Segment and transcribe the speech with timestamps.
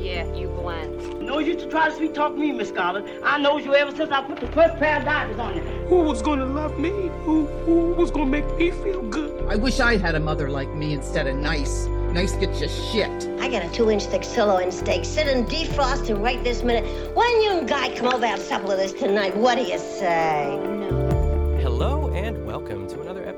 [0.00, 1.20] yeah, you blend.
[1.20, 3.04] No use to try to sweet talk me, Miss Scarlett.
[3.22, 5.62] I knows you ever since I put the first pair of diamonds on you.
[5.88, 6.90] Who was gonna love me?
[7.24, 9.46] Who, who was gonna make me feel good?
[9.48, 11.86] I wish I had a mother like me instead of nice.
[12.12, 13.28] Nice gets you shit.
[13.40, 17.14] I got a two-inch thick sirloin steak sitting defrosting right this minute.
[17.14, 19.36] Why don't you and Guy come over and have supper with us tonight?
[19.36, 20.79] What do you say?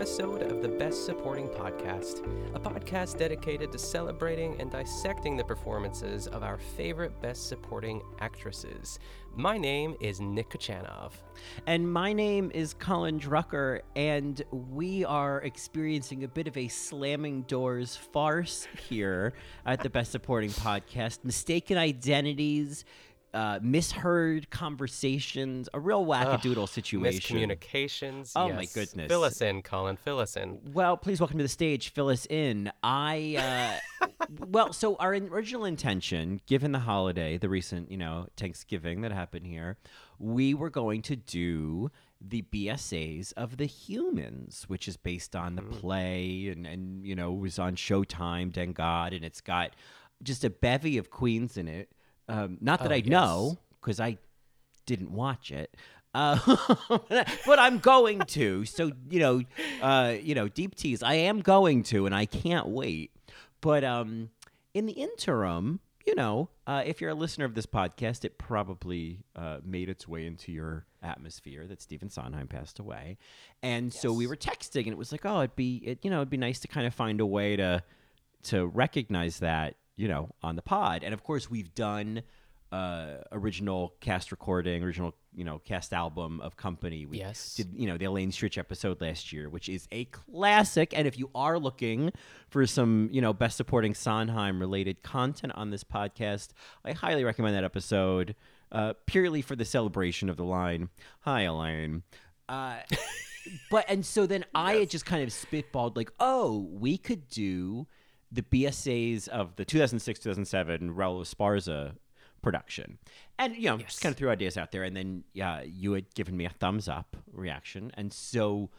[0.02, 6.26] Episode of the Best Supporting Podcast, a podcast dedicated to celebrating and dissecting the performances
[6.26, 8.98] of our favorite Best Supporting actresses.
[9.36, 11.12] My name is Nick Kachanov.
[11.68, 17.42] And my name is Colin Drucker, and we are experiencing a bit of a slamming
[17.42, 21.20] doors farce here at the Best Supporting Podcast.
[21.22, 22.84] Mistaken identities,
[23.34, 27.36] uh, misheard conversations, a real wackadoodle situation.
[27.36, 28.32] Miscommunications.
[28.36, 29.08] Oh, my goodness.
[29.08, 29.96] Fill us in, Colin.
[29.96, 30.60] Fill us in.
[30.72, 32.70] Well, please welcome to the stage, fill us in.
[32.82, 34.06] I, uh,
[34.46, 39.46] well, so our original intention, given the holiday, the recent, you know, Thanksgiving that happened
[39.46, 39.78] here,
[40.18, 45.62] we were going to do the BSAs of the Humans, which is based on the
[45.62, 49.72] play and, and you know, was on Showtime, thank God, and it's got
[50.22, 51.90] just a bevy of queens in it.
[52.32, 53.06] Um, not that Oh, I yes.
[53.06, 54.18] know, because I
[54.86, 55.74] didn't watch it.
[56.14, 56.38] Uh,
[57.46, 58.64] but I'm going to.
[58.64, 59.42] So you know,
[59.80, 61.02] uh, you know, deep tease.
[61.02, 63.10] I am going to, and I can't wait.
[63.60, 64.30] But um,
[64.74, 69.20] in the interim, you know, uh, if you're a listener of this podcast, it probably
[69.36, 73.18] uh, made its way into your atmosphere that Stephen Sondheim passed away,
[73.62, 76.16] and so we were texting, and it was like, oh, it'd be, it, you know,
[76.18, 77.82] it'd be nice to kind of find a way to
[78.44, 82.22] to recognize that, you know, on the pod, and of course, we've done
[82.72, 87.04] uh, original cast recording, original you know cast album of Company.
[87.06, 87.54] We Yes.
[87.54, 90.96] did you know the Elaine Stritch episode last year, which is a classic.
[90.96, 92.12] And if you are looking
[92.48, 96.48] for some you know best supporting Sondheim related content on this podcast,
[96.84, 98.34] I highly recommend that episode.
[98.70, 100.88] Uh, purely for the celebration of the line,
[101.20, 102.04] "Hi Elaine."
[102.48, 102.78] Uh,
[103.70, 107.86] but and so then I had just kind of spitballed like, oh, we could do
[108.32, 111.92] the BSAs of the 2006 2007 Raul Esparza
[112.42, 112.98] production,
[113.38, 116.12] and you know, just kind of threw ideas out there, and then yeah, you had
[116.14, 118.70] given me a thumbs up reaction, and so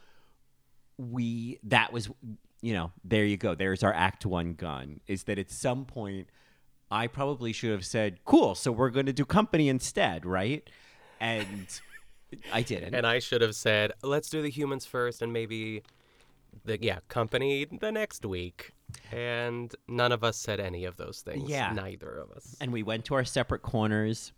[0.98, 2.10] we that was
[2.60, 3.54] you know there you go.
[3.54, 6.28] There's our act one gun is that at some point
[6.90, 10.68] i probably should have said cool so we're going to do company instead right?
[11.20, 11.66] And
[12.52, 12.94] i didn't.
[12.94, 15.82] And I should have said, let's do the humans first and maybe
[16.64, 18.72] the yeah, company the next week.
[19.12, 21.48] And none of us said any of those things.
[21.50, 21.72] Yeah.
[21.72, 22.56] Neither of us.
[22.60, 24.32] and we went to our separate corners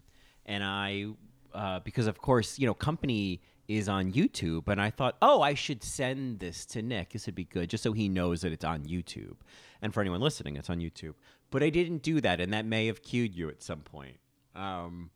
[0.47, 1.07] and i
[1.55, 5.55] uh, because of course you know company is on youtube and i thought oh i
[5.55, 8.65] should send this to nick this would be good just so he knows that it's
[8.65, 9.37] on youtube
[9.83, 11.15] and for anyone listening it's on youtube
[11.51, 14.19] but i didn't do that and that may have cued you at some point
[14.55, 15.11] um,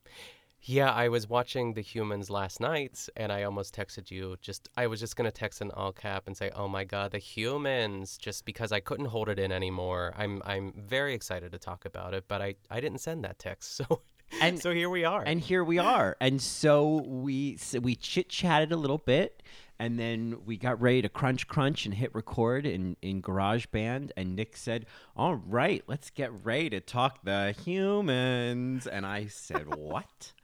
[0.63, 4.87] Yeah, I was watching The Humans last night and I almost texted you just I
[4.89, 8.19] was just going to text in all cap and say, "Oh my god, The Humans,"
[8.19, 10.13] just because I couldn't hold it in anymore.
[10.19, 13.81] I'm I'm very excited to talk about it, but I I didn't send that text.
[13.91, 14.03] So
[14.41, 15.23] And- so here we are.
[15.27, 19.43] and here we are and so we so we chit chatted a little bit
[19.81, 24.37] and then we got ready to crunch crunch and hit record in in GarageBand and
[24.37, 24.85] Nick said,
[25.17, 30.35] "All right, let's get ready to talk the humans." And I said, "What?"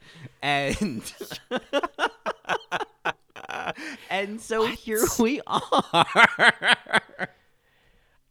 [0.42, 1.12] and
[4.10, 6.76] and so here we are.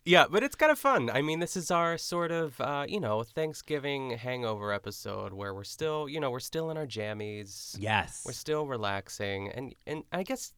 [0.08, 1.10] Yeah, but it's kind of fun.
[1.10, 5.64] I mean, this is our sort of, uh, you know, Thanksgiving hangover episode where we're
[5.64, 7.76] still, you know, we're still in our jammies.
[7.80, 8.22] yes.
[8.24, 10.54] We're still relaxing, and and I guess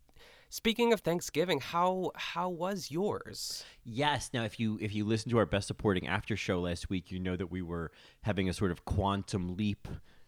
[0.50, 3.64] speaking of Thanksgiving, how how was yours?
[3.84, 4.30] Yes.
[4.34, 7.20] Now, if you if you listen to our best supporting after show last week, you
[7.20, 7.92] know that we were
[8.22, 9.88] having a sort of quantum leap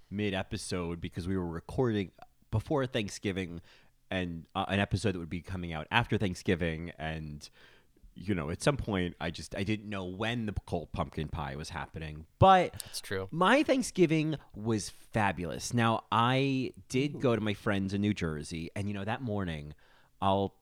[0.10, 2.12] mid episode because we were recording
[2.52, 3.62] before Thanksgiving
[4.10, 7.48] and uh, an episode that would be coming out after Thanksgiving and
[8.16, 11.56] you know at some point I just I didn't know when the cold pumpkin pie
[11.56, 13.28] was happening but It's true.
[13.30, 15.74] my Thanksgiving was fabulous.
[15.76, 19.74] Now, I did go to my friends in New Jersey, and you know, that morning,
[20.22, 20.56] I'll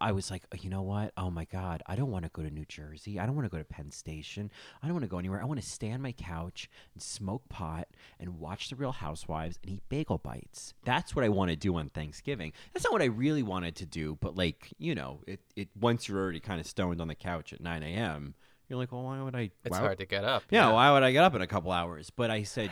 [0.00, 1.12] I was like, you know what?
[1.16, 3.18] Oh my God, I don't want to go to New Jersey.
[3.18, 4.50] I don't want to go to Penn Station.
[4.82, 5.40] I don't want to go anywhere.
[5.40, 7.88] I want to stay on my couch and smoke pot
[8.18, 10.74] and watch The Real Housewives and eat bagel bites.
[10.84, 12.52] That's what I want to do on Thanksgiving.
[12.72, 16.08] That's not what I really wanted to do, but like, you know, it, it once
[16.08, 18.34] you're already kind of stoned on the couch at 9 a.m.,
[18.68, 19.50] you're like, well, why would I?
[19.64, 20.44] It's hard would- to get up.
[20.50, 22.10] yeah, why would I get up in a couple hours?
[22.10, 22.70] But I said,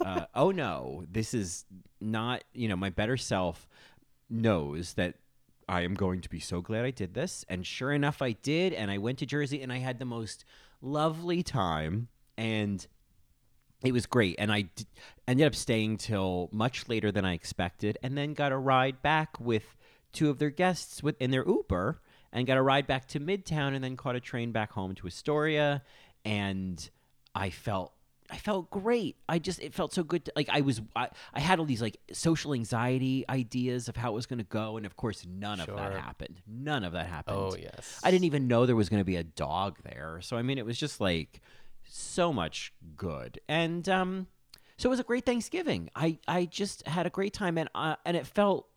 [0.00, 1.64] uh, oh no, this is
[2.00, 3.68] not, you know, my better self
[4.28, 5.14] knows that
[5.70, 7.44] I am going to be so glad I did this.
[7.48, 8.72] And sure enough, I did.
[8.72, 10.44] And I went to Jersey and I had the most
[10.82, 12.08] lovely time.
[12.36, 12.84] And
[13.84, 14.34] it was great.
[14.40, 14.84] And I d-
[15.28, 19.38] ended up staying till much later than I expected and then got a ride back
[19.38, 19.76] with
[20.12, 22.02] two of their guests with, in their Uber
[22.32, 25.06] and got a ride back to Midtown and then caught a train back home to
[25.06, 25.84] Astoria.
[26.24, 26.90] And
[27.32, 27.92] I felt
[28.30, 29.16] I felt great.
[29.28, 30.24] I just it felt so good.
[30.26, 34.12] To, like I was I, I had all these like social anxiety ideas of how
[34.12, 36.40] it was going to go, and of course none of that happened.
[36.46, 37.36] None of that happened.
[37.36, 38.00] Oh, yes.
[38.04, 40.20] I didn't even know there was going to be a dog there.
[40.22, 41.40] So I mean, it was just like
[41.84, 44.26] so much good, and um,
[44.76, 45.90] so it was a great Thanksgiving.
[45.94, 48.69] I I just had a great time, and uh, and it felt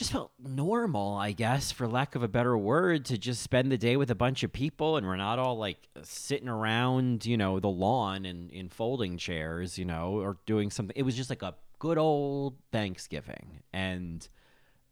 [0.00, 3.76] just felt normal, I guess, for lack of a better word, to just spend the
[3.76, 7.60] day with a bunch of people and we're not all like sitting around, you know,
[7.60, 10.94] the lawn and in folding chairs, you know, or doing something.
[10.96, 13.60] It was just like a good old Thanksgiving.
[13.74, 14.26] And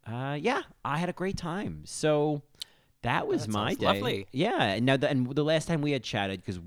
[0.05, 1.81] uh, yeah, I had a great time.
[1.85, 2.43] So
[3.01, 3.85] that was That my day.
[3.87, 4.27] lovely.
[4.31, 4.61] Yeah.
[4.61, 6.59] And now, the, and the last time we had chatted, because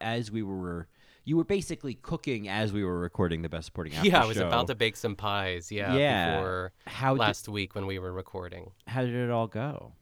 [0.00, 0.88] as we were.
[1.24, 4.36] You were basically cooking as we were recording the best supporting actor Yeah, I was
[4.38, 4.46] show.
[4.48, 5.70] about to bake some pies.
[5.70, 6.36] Yeah, Yeah.
[6.36, 8.72] before How did- last week when we were recording.
[8.86, 9.92] How did it all go?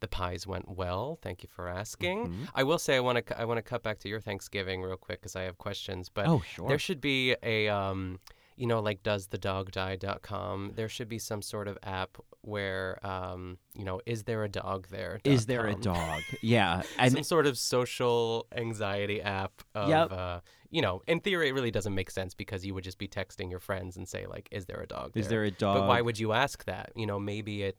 [0.00, 1.18] The pies went well.
[1.22, 2.26] Thank you for asking.
[2.26, 2.44] Mm-hmm.
[2.54, 4.96] I will say I want to I want to cut back to your Thanksgiving real
[4.98, 6.10] quick because I have questions.
[6.10, 6.68] But Oh, sure.
[6.68, 8.20] there should be a um,
[8.56, 10.72] you know, like doesthedogdie.com.
[10.74, 14.88] There should be some sort of app where um, you know, is there a dog
[14.88, 15.20] there?
[15.24, 16.22] Is there a dog?
[16.42, 20.12] Yeah, and some sort of social anxiety app of Yep.
[20.12, 23.08] uh, you know, in theory it really doesn't make sense because you would just be
[23.08, 25.44] texting your friends and say like, is there a dog Is there?
[25.44, 26.92] a But why would you ask that?
[26.96, 27.78] You know, maybe it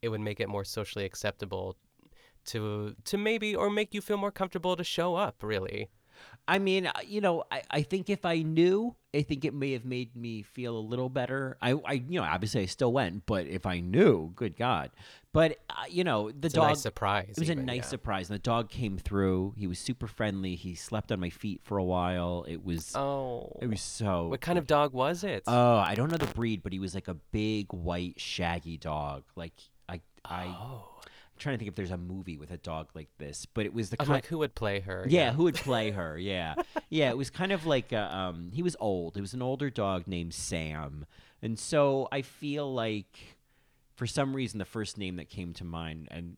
[0.00, 1.76] it would make it more socially acceptable
[2.46, 5.90] to to maybe or make you feel more comfortable to show up, really.
[6.48, 9.72] I mean, uh, you know, I, I think if I knew, I think it may
[9.72, 11.56] have made me feel a little better.
[11.62, 14.90] I, I you know, obviously I still went, but if I knew, good God.
[15.32, 16.68] But, uh, you know, the It's a dog.
[16.70, 17.82] nice surprise, It was even, a nice yeah.
[17.84, 18.28] surprise.
[18.28, 19.54] And the dog came through.
[19.56, 20.56] He was super friendly.
[20.56, 22.44] He slept on my feet for a while.
[22.48, 22.94] It was.
[22.96, 23.56] Oh.
[23.62, 24.26] It was so.
[24.28, 25.44] What kind of dog was it?
[25.46, 29.22] Oh, I don't know the breed, but he was like a big, white, shaggy dog.
[29.36, 29.54] Like,
[29.88, 30.00] I.
[30.24, 30.88] I Oh.
[31.42, 33.90] Trying to think if there's a movie with a dog like this, but it was
[33.90, 35.04] the kind like, who would play her?
[35.08, 36.16] yeah, who would play her?
[36.18, 36.54] Yeah,
[36.88, 37.10] yeah.
[37.10, 39.16] It was kind of like a, um, he was old.
[39.16, 41.04] It was an older dog named Sam,
[41.42, 43.18] and so I feel like,
[43.96, 46.36] for some reason, the first name that came to mind, and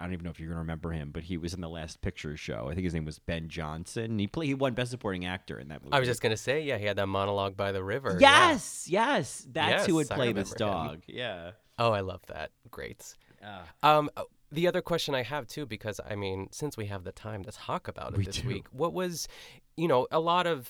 [0.00, 2.02] I don't even know if you're gonna remember him, but he was in the Last
[2.02, 2.66] Picture Show.
[2.68, 4.18] I think his name was Ben Johnson.
[4.18, 4.48] He played.
[4.48, 5.94] He won Best Supporting Actor in that movie.
[5.94, 8.18] I was just gonna say, yeah, he had that monologue by the river.
[8.20, 8.50] yeah.
[8.50, 9.46] Yes, yes.
[9.50, 10.86] That's who would play this remember him.
[10.88, 11.02] dog.
[11.06, 11.50] Yeah.
[11.78, 12.50] Oh, I love that.
[12.70, 13.14] Great.
[13.46, 13.62] Ah.
[13.82, 14.22] Um, uh,
[14.54, 17.52] the other question I have too, because I mean, since we have the time to
[17.52, 18.48] talk about it We this do.
[18.48, 19.28] week, what was,
[19.76, 20.68] you know, a lot of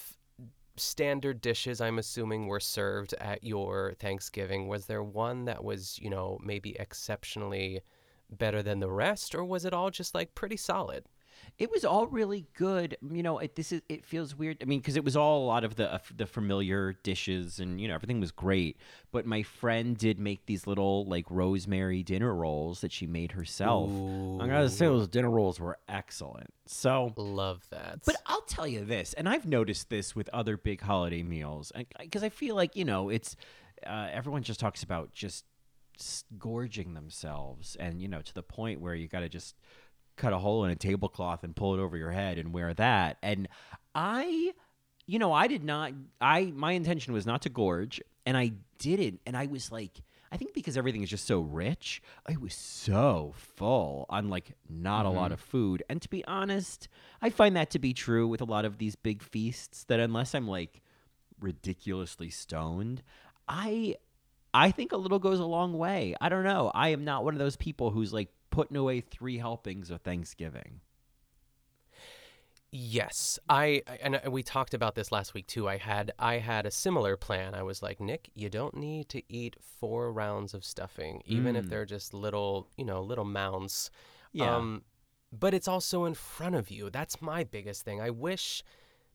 [0.76, 4.66] standard dishes I'm assuming were served at your Thanksgiving.
[4.66, 7.80] Was there one that was, you know, maybe exceptionally
[8.30, 11.04] better than the rest, or was it all just like pretty solid?
[11.58, 12.96] It was all really good.
[13.08, 14.58] You know, it, this is it feels weird.
[14.60, 17.80] I mean, because it was all a lot of the uh, the familiar dishes, and
[17.80, 18.76] you know everything was great.
[19.12, 23.90] But my friend did make these little like rosemary dinner rolls that she made herself.
[24.40, 26.52] I gotta say, those dinner rolls were excellent.
[26.66, 28.00] So love that.
[28.04, 32.22] But I'll tell you this, and I've noticed this with other big holiday meals, because
[32.22, 33.36] I feel like you know it's
[33.86, 35.44] uh, everyone just talks about just
[36.38, 39.54] gorging themselves, and you know to the point where you got to just
[40.16, 43.18] cut a hole in a tablecloth and pull it over your head and wear that.
[43.22, 43.48] And
[43.94, 44.52] I,
[45.06, 45.92] you know, I did not.
[46.20, 49.20] I my intention was not to gorge, and I didn't.
[49.26, 50.02] And I was like.
[50.32, 55.06] I think because everything is just so rich, I was so full on like not
[55.06, 55.34] a lot Mhm.
[55.34, 55.84] of food.
[55.88, 56.88] And to be honest,
[57.22, 60.34] I find that to be true with a lot of these big feasts that unless
[60.34, 60.82] I'm like
[61.40, 63.02] ridiculously stoned,
[63.48, 63.96] I
[64.52, 66.16] I think a little goes a long way.
[66.20, 66.72] I don't know.
[66.74, 70.80] I am not one of those people who's like putting away three helpings of Thanksgiving.
[72.76, 75.68] Yes, I and we talked about this last week too.
[75.68, 77.54] I had I had a similar plan.
[77.54, 81.66] I was like, Nick, you don't need to eat four rounds of stuffing, even if
[81.66, 81.68] Mm.
[81.68, 83.90] they're just little, you know, little mounds.
[84.32, 84.56] Yeah.
[84.56, 84.82] Um,
[85.30, 86.90] but it's also in front of you.
[86.90, 88.00] That's my biggest thing.
[88.00, 88.64] I wish.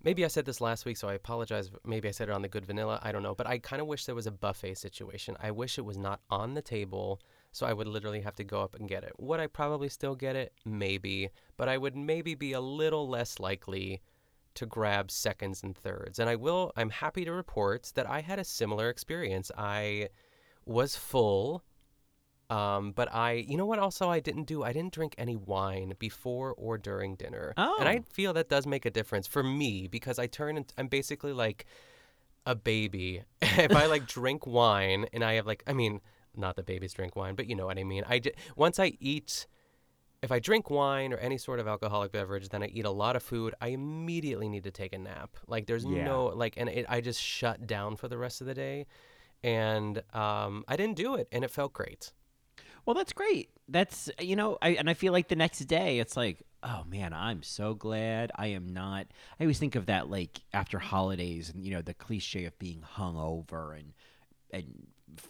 [0.01, 1.69] Maybe I said this last week, so I apologize.
[1.85, 2.99] Maybe I said it on the Good Vanilla.
[3.03, 5.35] I don't know, but I kind of wish there was a buffet situation.
[5.41, 7.19] I wish it was not on the table,
[7.51, 9.13] So I would literally have to go up and get it.
[9.17, 10.53] Would I probably still get it?
[10.65, 11.29] Maybe.
[11.57, 14.01] But I would maybe be a little less likely
[14.55, 16.19] to grab seconds and thirds.
[16.19, 19.51] And I will, I'm happy to report that I had a similar experience.
[19.57, 20.09] I
[20.65, 21.63] was full.
[22.51, 23.77] Um, but I, you know what?
[23.77, 24.63] Also, I didn't do.
[24.63, 27.77] I didn't drink any wine before or during dinner, oh.
[27.79, 28.03] and I Oh.
[28.11, 30.57] feel that does make a difference for me because I turn.
[30.57, 31.67] Into, I'm basically like
[32.47, 33.21] a baby.
[33.43, 36.01] if I like drink wine and I have like, I mean,
[36.35, 38.03] not that babies drink wine, but you know what I mean.
[38.07, 39.47] I j- once I eat,
[40.21, 43.15] if I drink wine or any sort of alcoholic beverage, then I eat a lot
[43.15, 43.55] of food.
[43.61, 45.37] I immediately need to take a nap.
[45.47, 46.03] Like there's Yeah.
[46.05, 48.85] no like, and it, I just shut down for the rest of the day,
[49.43, 52.11] and um, I didn't do it, and it felt great.
[52.85, 53.49] Well, that's great.
[53.67, 57.13] That's you know, I and I feel like the next day it's like, oh man,
[57.13, 59.07] I'm so glad I am not.
[59.39, 62.81] I always think of that like after holidays and you know the cliche of being
[62.97, 63.93] hungover and
[64.51, 64.87] and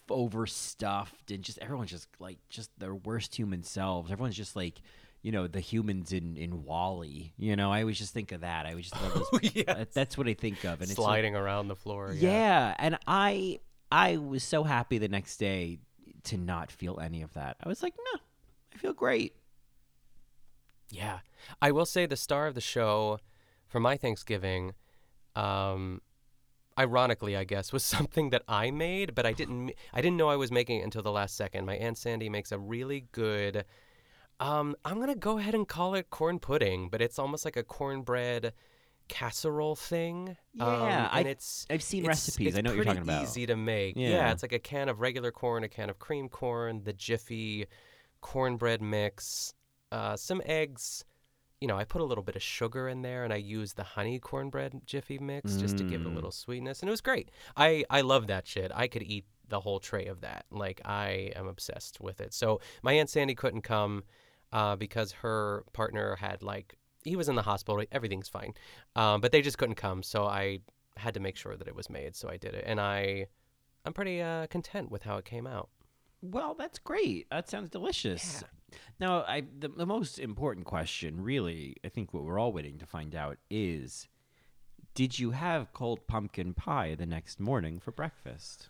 [0.10, 4.12] overstuffed and just everyone's just like just their worst human selves.
[4.12, 4.82] Everyone's just like.
[5.22, 7.34] You know the humans in in WALL-E.
[7.38, 8.66] You know, I always just think of that.
[8.66, 9.52] I always just love those.
[9.54, 9.66] Yes.
[9.66, 12.14] that- that's what I think of, and it's like- Sliding around the floor.
[12.18, 12.74] yeah.
[12.80, 13.60] and I
[13.92, 15.80] I was so happy the next day
[16.24, 17.58] to not feel any of that.
[17.62, 18.20] I was like, no,
[18.74, 19.36] I feel great.
[20.90, 21.20] Yeah.
[21.62, 23.20] I will say the star of the show
[23.68, 24.74] for my Thanksgiving,
[25.36, 26.02] um,
[26.80, 30.38] ironically, I guess, was something that I made, but I didn't I didn't know I
[30.38, 31.66] was making it until the last second.
[31.66, 33.66] My Aunt Sandy makes a really good
[34.40, 37.64] um, I'm gonna go ahead and call it corn pudding, but it's almost like a
[37.64, 38.54] cornbread
[39.10, 40.38] casserole thing.
[40.54, 42.48] Yeah, um, and I- it's I've seen it's- recipes.
[42.50, 43.24] It's I know what you're talking about.
[43.24, 43.98] Easy to make.
[43.98, 44.10] Yeah.
[44.10, 47.66] yeah, it's like a can of regular corn, a can of cream corn, the Jiffy
[48.22, 49.54] cornbread mix,
[49.92, 51.04] uh, some eggs.
[51.62, 53.84] You know, I put a little bit of sugar in there, and I used the
[53.84, 56.16] honey cornbread Jiffy mix just to give it a Mm.
[56.16, 57.30] little sweetness, and it was great.
[57.58, 58.72] I I love that shit.
[58.74, 60.46] I could eat the whole tray of that.
[60.52, 62.34] Like I am obsessed with it.
[62.34, 64.04] So my aunt Sandy couldn't come
[64.54, 67.84] uh, because her partner had like he was in the hospital.
[67.92, 68.54] Everything's fine,
[68.96, 70.02] um, but they just couldn't come.
[70.04, 70.60] So I
[70.98, 72.16] had to make sure that it was made.
[72.16, 73.28] So I did it, and I
[73.86, 75.70] I'm pretty uh, content with how it came out.
[76.22, 77.30] Well, that's great.
[77.32, 78.44] That sounds delicious.
[79.00, 82.86] Now, I the, the most important question, really, I think what we're all waiting to
[82.86, 84.08] find out is,
[84.94, 88.70] did you have cold pumpkin pie the next morning for breakfast?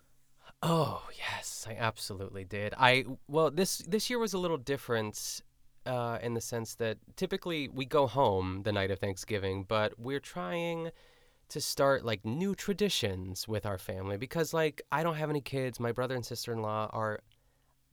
[0.62, 2.74] Oh yes, I absolutely did.
[2.78, 5.42] I well this this year was a little different
[5.86, 10.20] uh, in the sense that typically we go home the night of Thanksgiving, but we're
[10.20, 10.92] trying
[11.50, 15.80] to start like new traditions with our family because like I don't have any kids.
[15.80, 17.22] My brother and sister in law are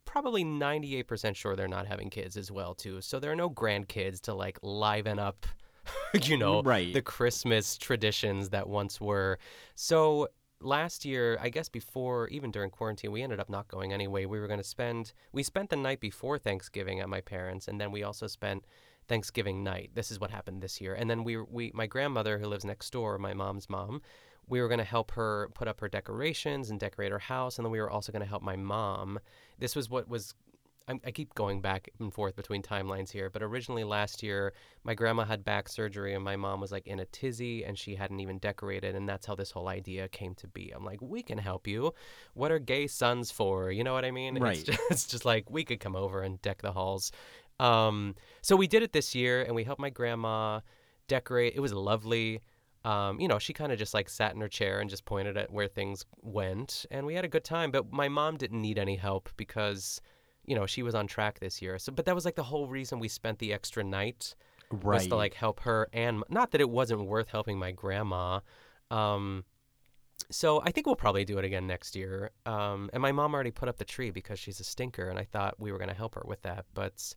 [0.07, 3.01] probably 98% sure they're not having kids as well too.
[3.03, 5.47] So there are no grandkids to like liven up
[6.23, 6.93] you know Right.
[6.95, 9.39] the Christmas traditions that once were.
[9.75, 10.29] So
[10.61, 14.25] last year, I guess before even during quarantine, we ended up not going anyway.
[14.25, 17.81] We were going to spend we spent the night before Thanksgiving at my parents and
[17.81, 18.65] then we also spent
[19.07, 19.91] Thanksgiving night.
[19.95, 20.95] This is what happened this year.
[20.95, 24.03] And then we we my grandmother who lives next door, my mom's mom,
[24.49, 27.65] we were going to help her put up her decorations and decorate her house and
[27.65, 29.19] then we were also going to help my mom.
[29.59, 30.35] This was what was
[30.89, 34.53] I'm, keep going back and forth between timelines here, but originally last year,
[34.85, 37.97] my grandma had back surgery and my mom was like in a tizzy and she
[37.97, 38.95] hadn't even decorated.
[38.95, 40.73] And that's how this whole idea came to be.
[40.75, 41.93] I'm like, we can help you.
[42.35, 43.73] What are gay sons for?
[43.73, 44.39] You know what I mean?
[44.39, 44.59] Right.
[44.59, 47.11] It's just, it's just like we could come over and deck the halls.
[47.59, 50.61] Um, so we did it this year and we helped my grandma
[51.09, 51.55] decorate.
[51.57, 52.43] It was lovely.
[52.87, 55.37] Um, you know, she kind of just like sat in her chair and just pointed
[55.37, 57.73] at where things went, and we had a good time.
[57.73, 60.01] But my mom didn't need any help because,
[60.45, 61.81] you know, she was on track this year.
[61.81, 64.37] So, but that was like the whole reason we spent the extra night
[64.71, 68.39] was to like help her, and not that it wasn't worth helping my grandma.
[68.93, 69.45] Um,
[70.31, 72.31] so I think we'll probably do it again next year.
[72.47, 75.25] Um, and my mom already put up the tree because she's a stinker, and I
[75.25, 77.17] thought we were gonna help her with that, but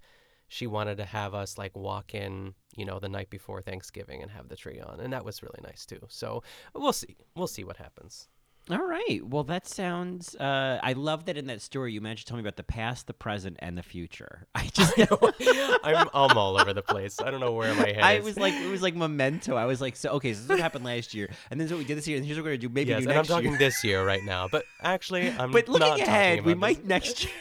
[0.50, 4.30] she wanted to have us like walk in, you know, the night before Thanksgiving and
[4.32, 6.02] have the tree on, and that was really nice too.
[6.10, 6.44] So
[6.76, 7.16] we'll see.
[7.36, 8.28] We'll see what happens.
[8.70, 9.22] All right.
[9.26, 10.36] Well, that sounds.
[10.36, 13.08] Uh, I love that in that story you managed to tell me about the past,
[13.08, 14.46] the present, and the future.
[14.56, 14.94] I just.
[15.84, 17.20] I'm, I'm all over the place.
[17.20, 18.26] I don't know where my head I is.
[18.26, 19.56] was like, it was like memento.
[19.56, 21.72] I was like, so okay, so this is what happened last year, and this is
[21.72, 22.70] what we did this year, and here's what we're gonna do.
[22.70, 23.60] Maybe yes, do and I'm talking year.
[23.60, 26.88] this year right now, but actually, I'm but looking ahead, we about might this.
[26.88, 27.34] next year.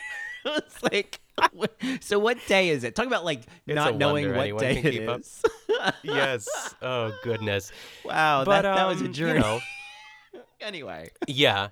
[0.46, 1.20] it's like,
[2.00, 2.95] so what day is it?
[2.95, 5.23] Talk about like It's not knowing what day it up.
[6.02, 6.49] yes.
[6.83, 7.73] Oh goodness.
[8.04, 9.40] Wow, But, that, that was a um, you journey.
[9.40, 9.61] know,
[10.61, 11.68] anyway, Yeah.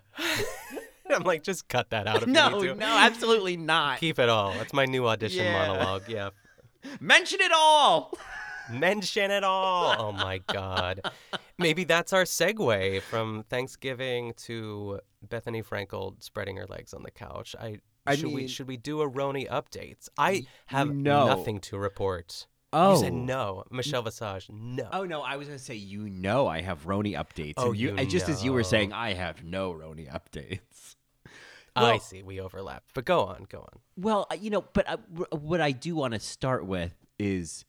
[1.08, 2.74] I'm like, just cut that out if no, you need to.
[2.74, 4.00] no, absolutely not.
[4.00, 4.52] Keep it all.
[4.54, 5.68] That's my new audition Yeah.
[5.68, 6.02] monologue.
[6.08, 6.30] Yeah.
[7.00, 8.12] Mention it all.
[8.70, 9.94] Mention it all.
[9.96, 11.00] Oh my god.
[11.58, 17.54] Maybe that's our segue from Thanksgiving to Bethenny Frankel spreading her legs on the couch.
[17.60, 20.08] I, I should we should we do a RHONY update?
[20.18, 21.26] I have no.
[21.26, 22.46] nothing to report.
[22.72, 22.94] Oh.
[22.94, 24.48] You said no, Michelle Visage.
[24.50, 24.88] No.
[24.92, 27.54] Oh no, I was gonna say you know I have RHONY updates.
[27.56, 30.96] Oh, you, you just as you were saying, I have no RHONY updates.
[31.76, 32.22] I see.
[32.22, 32.84] We overlap.
[32.94, 33.80] But go on, go on.
[33.96, 34.96] Well, uh, you know, but uh,
[35.30, 37.64] what I do want to start with is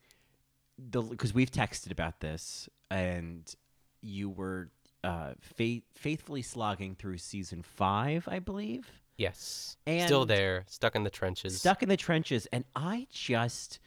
[0.77, 3.53] the because we've texted about this, and
[4.01, 4.69] you were
[5.03, 9.01] uh, faith, faithfully slogging through season five, I believe.
[9.17, 9.77] Yes.
[10.05, 11.57] Still there, stuck in the trenches.
[11.59, 13.79] stuck in the trenches and i just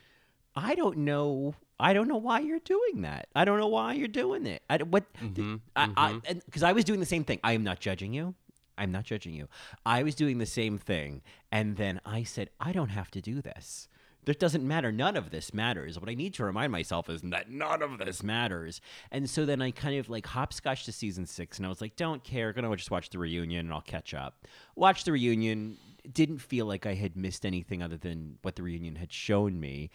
[0.56, 4.08] i don't know i don't know why you're doing that i don't know why you're
[4.08, 6.22] doing it i what Mhm, I, I mhm.
[6.26, 8.34] and because i was doing the same thing i am not judging you
[8.78, 9.46] i'm not judging you
[9.87, 11.20] i was doing the same thing
[11.52, 13.88] and then i said i don't have to do this
[14.26, 14.92] That doesn't matter.
[14.92, 15.98] None of this matters.
[15.98, 18.80] What I need to remind myself is that none of this matters.
[19.10, 21.96] And so then I kind of like hopscotch to season six, and I was like,
[21.96, 22.52] don't care.
[22.52, 24.46] Gonna just watch the reunion, and I'll catch up.
[24.76, 25.78] Watch the reunion.
[26.10, 29.90] Didn't feel like I had missed anything other than what the reunion had shown me.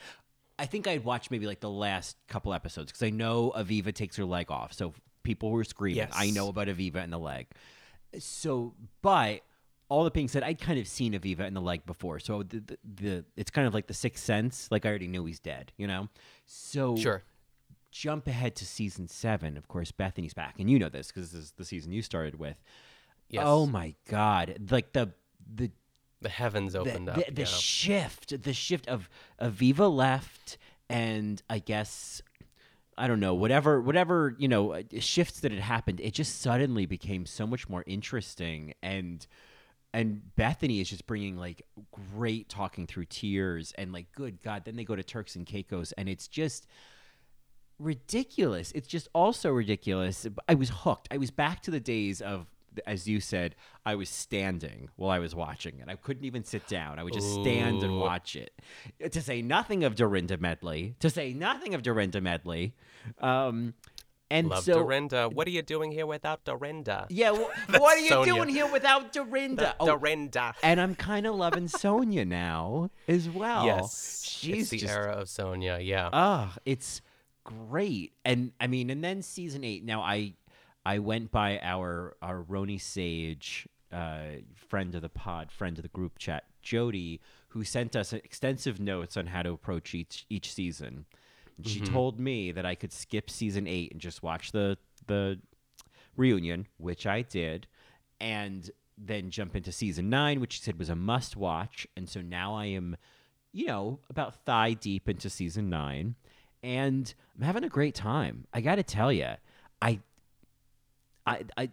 [0.57, 4.15] I think I'd watched maybe like the last couple episodes because I know Aviva takes
[4.15, 4.73] her leg off.
[4.73, 6.07] So people were screaming.
[6.13, 7.47] I know about Aviva and the leg.
[8.19, 9.41] So, but
[9.89, 12.19] all that being said, I'd kind of seen Aviva and the leg before.
[12.19, 14.67] So the, the, the it's kind of like the sixth sense.
[14.71, 16.09] Like I already knew he's dead, you know?
[16.45, 17.23] So Sure.
[17.91, 19.57] jump ahead to season seven.
[19.57, 20.55] Of course, Bethenny's back.
[20.59, 22.61] And you know this because this is the season you started with.
[23.29, 23.43] Yes.
[23.45, 24.67] Oh my God.
[24.71, 25.11] Like the,
[25.53, 25.71] the,
[26.21, 27.15] The heavens the, opened up.
[27.17, 27.45] the, the yeah.
[27.47, 30.57] shift, the shift of Aviva left,
[30.89, 32.21] and I guess
[32.97, 35.99] I don't know whatever whatever you know shifts that had happened.
[35.99, 39.25] It just suddenly became so much more interesting, and
[39.95, 41.65] and Bethenny is just bringing like
[42.13, 45.93] great talking through tears, and like good God, then they go to Turks and Caicos,
[45.93, 46.67] and it's just
[47.79, 48.73] ridiculous.
[48.73, 50.27] It's just also ridiculous.
[50.49, 51.07] I was hooked.
[51.11, 52.47] I was back to the days of,
[52.85, 55.87] as you said, I was standing while I was watching it.
[55.87, 56.99] I couldn't even sit down.
[56.99, 58.51] I would just stand and watch it.
[59.11, 60.95] To say nothing of Dorinda Medley.
[60.99, 62.73] To say nothing of Dorinda Medley.
[63.19, 63.75] Um,
[64.31, 65.29] and Love so, Dorinda.
[65.29, 67.07] What are you doing here without Dorinda?
[67.09, 67.31] yeah,
[67.67, 68.25] That's what are you Sonja.
[68.25, 69.75] doing here without Dorinda?
[69.79, 70.55] Oh, Dorinda.
[70.63, 73.65] and I'm kind of loving Sonja now as well.
[73.65, 74.23] yes.
[74.23, 75.79] she's it's the just era of Sonja.
[75.85, 76.09] Yeah.
[76.11, 77.01] Ah, it's
[77.43, 78.13] great.
[78.23, 79.83] And I mean, and then season eight.
[79.83, 80.33] Now I
[80.85, 85.89] I went by our our RHONY Sage, uh, friend of the pod, friend of the
[85.89, 91.05] group chat, Jody, who sent us extensive notes on how to approach each each season.
[91.57, 91.91] And she Mhm.
[91.91, 95.39] told me that I could skip season eight and just watch the the
[96.17, 97.67] reunion, which I did,
[98.19, 101.85] and then jump into season nine, which she said was a must watch.
[101.97, 102.95] And so now I am,
[103.51, 106.15] you know, about thigh deep into season nine,
[106.63, 108.47] and I'm having a great time.
[108.53, 109.31] I got to tell you,
[109.81, 109.99] I,
[111.27, 111.69] I, I,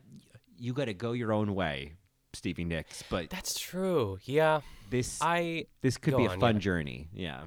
[0.58, 1.92] you got to go your own way,
[2.32, 3.02] Stevie Nicks.
[3.08, 4.18] But That's true.
[4.24, 4.60] Yeah.
[4.90, 6.60] this, I this could be a on, fun yeah.
[6.60, 7.08] journey.
[7.14, 7.44] Yeah.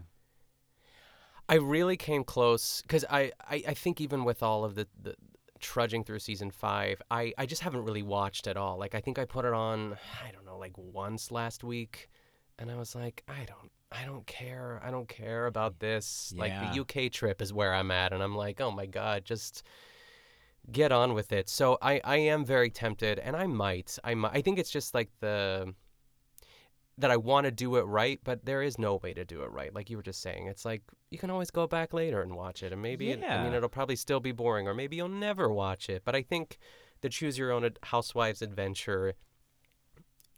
[1.47, 5.15] I really came close because I, I, I think even with all of the, the
[5.59, 8.77] trudging through season five, I, I just haven't really watched at all.
[8.77, 12.09] Like I think I put it on, I don't know, like once last week,
[12.57, 16.33] and I was like, I don't, I don't care, I don't care about this.
[16.35, 19.63] Like the UK trip is where I'm at, and I'm like, oh my god, just
[20.71, 21.47] get on with it.
[21.49, 24.31] So I, I am very tempted, and I might, I might.
[24.33, 25.73] I think it's just like the
[26.97, 29.51] that I want to do it right, but there is no way to do it
[29.51, 29.73] right.
[29.73, 30.81] Like you were just saying, it's like
[31.11, 33.69] you can always go back later and watch it, and maybe it, I mean it'll
[33.69, 36.03] probably still be boring, or maybe you'll never watch it.
[36.05, 36.57] But I think
[37.01, 39.13] the choose your own housewives adventure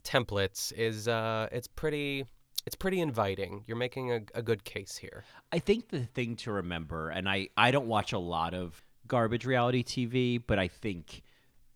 [0.03, 2.25] templates is uh it's pretty
[2.67, 3.63] it's pretty inviting.
[3.65, 5.23] You're making a, a good case here.
[5.53, 9.45] I think the thing to remember, and I, I don't watch a lot of garbage
[9.45, 11.23] reality TV, but I think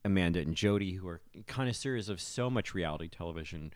[0.03, 3.71] Amanda and Jody, who are connoisseurs of so much reality television,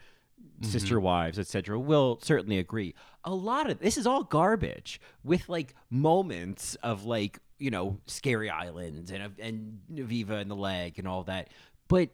[0.61, 2.95] sister wives, etc., will certainly agree.
[3.23, 8.49] A lot of this is all garbage with like moments of like you know Scary
[8.49, 11.49] Island and and Viva and the leg and all that,
[11.87, 12.09] but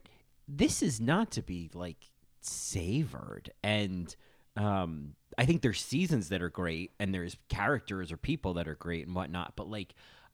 [0.47, 2.09] this is not to be like
[2.41, 4.15] savored and
[4.57, 8.75] um i think there's seasons that are great and there's characters or people that are
[8.75, 9.93] great and whatnot but like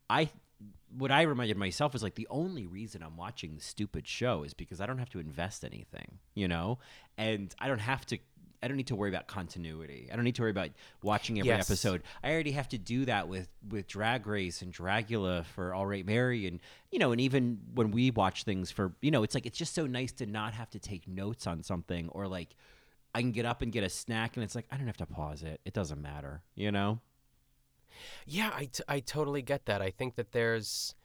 [0.09, 0.29] i
[0.97, 4.53] what i reminded myself is like the only reason i'm watching the stupid show is
[4.53, 6.79] because i don't have to invest anything you know
[7.17, 8.17] and i don't have to
[8.63, 10.09] I don't need to worry about continuity.
[10.11, 10.71] I don't need to worry about
[11.03, 11.69] watching every Yes.
[11.69, 12.01] episode.
[12.23, 16.03] I already have to do that with with Drag Race and Dragula for All Right
[16.03, 16.59] Mary, and
[16.91, 19.75] you know, and even when we watch things for you know, it's like it's just
[19.75, 22.55] so nice to not have to take notes on something or like
[23.13, 25.05] I can get up and get a snack, and it's like I don't have to
[25.05, 25.61] pause it.
[25.63, 26.99] It doesn't matter, you know.
[28.25, 29.81] Yeah, I, t- I totally get that.
[29.81, 30.95] I think that there's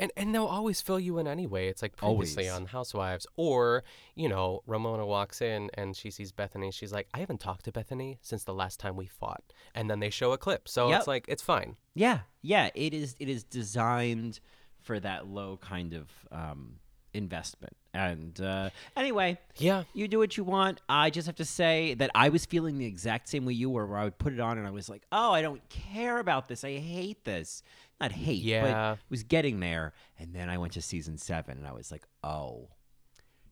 [0.00, 1.68] And and they'll always fill you in anyway.
[1.68, 2.60] It's like previously Always.
[2.60, 3.84] on Housewives, or
[4.14, 6.72] you know, Ramona walks in and she sees Bethenny.
[6.72, 10.00] She's like, I haven't talked to Bethenny since the last time we fought, and then
[10.00, 10.68] they show a clip.
[10.68, 10.98] So Yep.
[10.98, 11.76] it's like it's fine.
[11.94, 12.70] Yeah, yeah.
[12.74, 13.14] It is.
[13.20, 14.40] It is designed
[14.80, 16.78] for that low kind of um,
[17.14, 17.76] investment.
[17.94, 19.84] And uh, anyway, Yeah.
[19.92, 20.80] you do what you want.
[20.88, 23.86] I just have to say that I was feeling the exact same way you were,
[23.86, 26.48] where I would put it on and I was like, "Oh, I don't care about
[26.48, 26.64] this.
[26.64, 27.62] I hate this."
[28.00, 28.94] Not hate, Yeah.
[28.96, 29.92] but was getting there.
[30.18, 32.70] And then I went to season seven, and I was like, "Oh,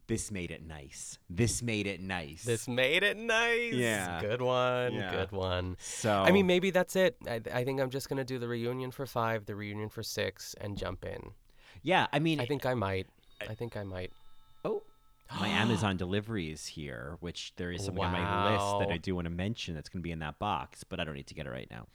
[0.06, 1.18] this made it nice.
[1.28, 3.74] This made it nice." This made it nice.
[3.74, 4.20] Yeah.
[4.20, 4.94] Good one.
[4.94, 5.10] Yeah.
[5.12, 5.76] Good one.
[5.80, 7.16] so I mean, maybe that's it.
[7.28, 10.54] I, I think I'm just gonna do the reunion for five, the reunion for six,
[10.60, 11.32] and jump in.
[11.82, 12.06] yeah.
[12.12, 13.06] I mean, I think I might.
[13.48, 14.12] I think I might.
[14.64, 14.82] Oh,
[15.38, 19.14] my Amazon delivery is here, which there is something on my list that I do
[19.14, 21.34] want to mention that's going to be in that box, but I don't need to
[21.34, 21.86] get it right now.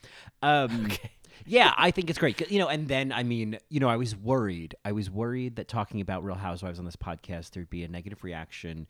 [0.41, 0.89] Um,
[1.45, 2.49] Yeah, I think it's great.
[2.49, 4.75] You know, and then I mean, you know, I was worried.
[4.85, 8.23] I was worried that talking about Real Housewives on this podcast there'd be a negative
[8.23, 8.87] reaction.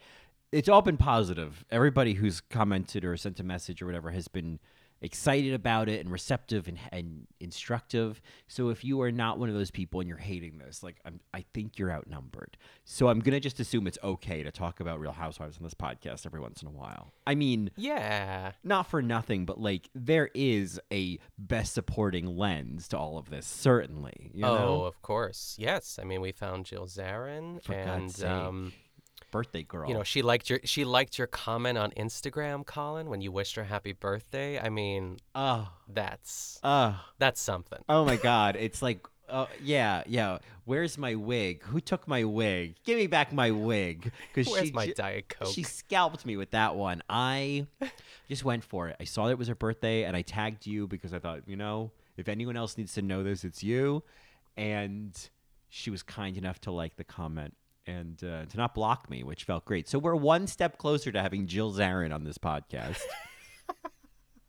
[0.51, 1.65] It's all been positive.
[1.71, 4.59] Everybody who's commented or sent a message or whatever has been
[5.05, 8.21] excited about it and receptive and, and instructive.
[8.47, 11.19] So if you are not one of those people and you're hating this, like I'm,
[11.33, 12.57] I think you're outnumbered.
[12.83, 16.25] So I'm gonna just assume it's okay to talk about Real Housewives on this podcast
[16.25, 17.13] every once in a while.
[17.25, 18.51] I mean, Yeah.
[18.63, 23.45] not for nothing, but like there is a best supporting lens to all of this,
[23.45, 24.31] certainly.
[24.33, 24.83] You oh, know?
[24.85, 25.55] of course.
[25.59, 25.99] Yes.
[26.01, 28.73] I mean, we found Jill Zarin, For and um,
[29.35, 29.87] birthday girl.
[29.87, 33.55] you know, she liked your she liked your comment on Instagram, Colin, when you wished
[33.55, 34.57] her happy birthday.
[34.59, 37.79] I mean, oh, that's oh, that's something.
[37.89, 38.55] oh my God!
[38.55, 40.37] It's like, oh yeah, yeah.
[40.63, 41.63] Where's my wig?
[41.63, 42.75] Who took my wig?
[42.85, 44.11] Give me back my wig!
[44.33, 45.49] Because Where's she my Diet Coke?
[45.53, 47.03] She scalped me with that one.
[47.09, 47.67] I
[48.29, 48.95] just went for it.
[48.99, 51.57] I saw that it was her birthday, and I tagged you because I thought, you
[51.57, 54.03] know, if anyone else needs to know this, it's you.
[54.57, 55.13] And
[55.69, 57.53] she was kind enough to like the comment
[57.87, 59.87] and uh, to not block me, which felt great.
[59.87, 62.99] So we're one step closer to having Jill Zarin on this podcast.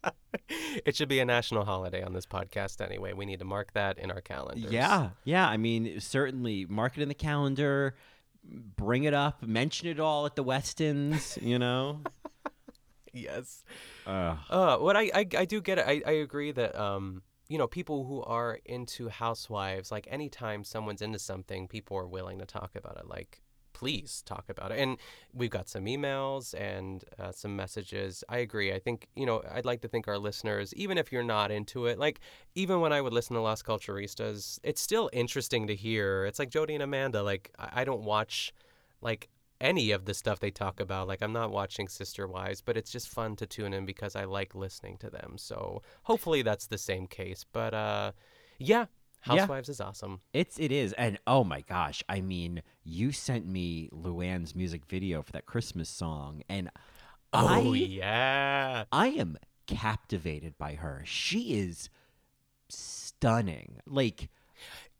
[0.84, 3.12] it should be a national holiday on this podcast anyway.
[3.12, 4.68] We need to mark that in our calendar.
[4.70, 5.48] yeah, yeah.
[5.48, 7.96] I mean, certainly mark it in the calendar,
[8.44, 11.38] bring it up, mention it all at the Westons.
[11.40, 12.00] You know.
[13.12, 13.64] Yes.
[14.06, 15.86] uh, Uh, what I, I I do get it.
[15.88, 21.02] I, I agree that um you know people who are into housewives like anytime someone's
[21.02, 23.42] into something people are willing to talk about it like
[23.76, 24.78] please talk about it.
[24.78, 24.96] And
[25.34, 28.24] we've got some emails and uh, some messages.
[28.26, 28.72] I agree.
[28.72, 31.86] I think you know i'd like to think our listeners even if you're not into
[31.86, 32.20] it like
[32.54, 36.24] even when i would listen to las culturistas it's still interesting to hear.
[36.24, 38.54] It's like jody and amanda like i, I don't watch
[39.02, 39.28] like
[39.60, 41.08] any of the stuff they talk about.
[41.08, 44.24] Like I'm not watching Sister Wives, but it's just fun to tune in because I
[44.24, 45.34] like listening to them.
[45.38, 47.44] So hopefully that's the same case.
[47.50, 48.12] But uh
[48.58, 48.86] yeah,
[49.26, 49.40] Yeah.
[49.40, 50.20] Housewives is awesome.
[50.32, 52.02] It's it is, and oh my gosh!
[52.08, 56.70] I mean, you sent me Luann's music video for that Christmas song, and
[57.32, 58.84] Oh I, yeah.
[58.92, 61.02] I am captivated by her.
[61.04, 61.90] She is
[62.68, 63.80] stunning.
[63.86, 64.28] Like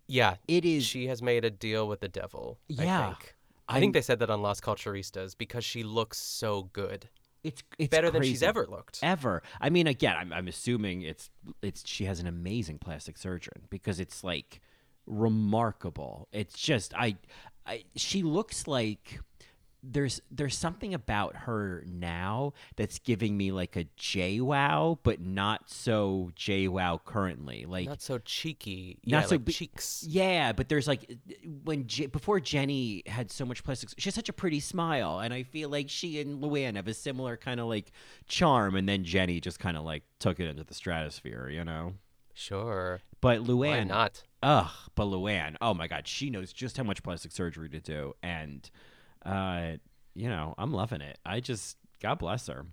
[0.09, 0.37] Yeah.
[0.49, 0.85] it is.
[0.85, 2.59] She has made a deal with the devil.
[2.69, 3.01] Yeah.
[3.01, 3.36] I think.
[3.69, 7.09] I think they said that on Las Culturistas because she looks so good.
[7.43, 9.01] it's it's Better than she's ever looked.
[9.03, 9.43] Ever.
[9.61, 11.31] I mean, again, I'm I'm assuming it's
[11.63, 14.61] it's she has an amazing plastic surgeon because it's like
[15.07, 16.29] remarkable.
[16.33, 17.17] It's just I,
[17.67, 19.21] I she looks like
[19.89, 26.31] there's there's something about her now that's giving me like a JWoww, but not so
[26.37, 27.65] JWoww currently.
[27.67, 28.99] Like Not so cheeky.
[29.07, 30.05] Not yeah, so like bi- cheeks.
[30.09, 31.17] yeah, but there's like
[31.65, 35.33] when J- before Jenny had so much plastic, she has such a pretty smile, and
[35.33, 37.93] I feel like she and Luann have a similar kind of like
[38.27, 41.95] charm, and then Jenny just kind of like took it into the stratosphere, you know.
[42.35, 43.01] Sure.
[43.21, 44.23] But Why Luann, not?
[44.43, 48.15] ugh, but Luann, oh my God, she knows just how much plastic surgery to do,
[48.23, 48.69] and
[49.27, 49.77] uh,
[50.15, 51.19] you know, I'm loving it.
[51.25, 52.67] I just God bless her.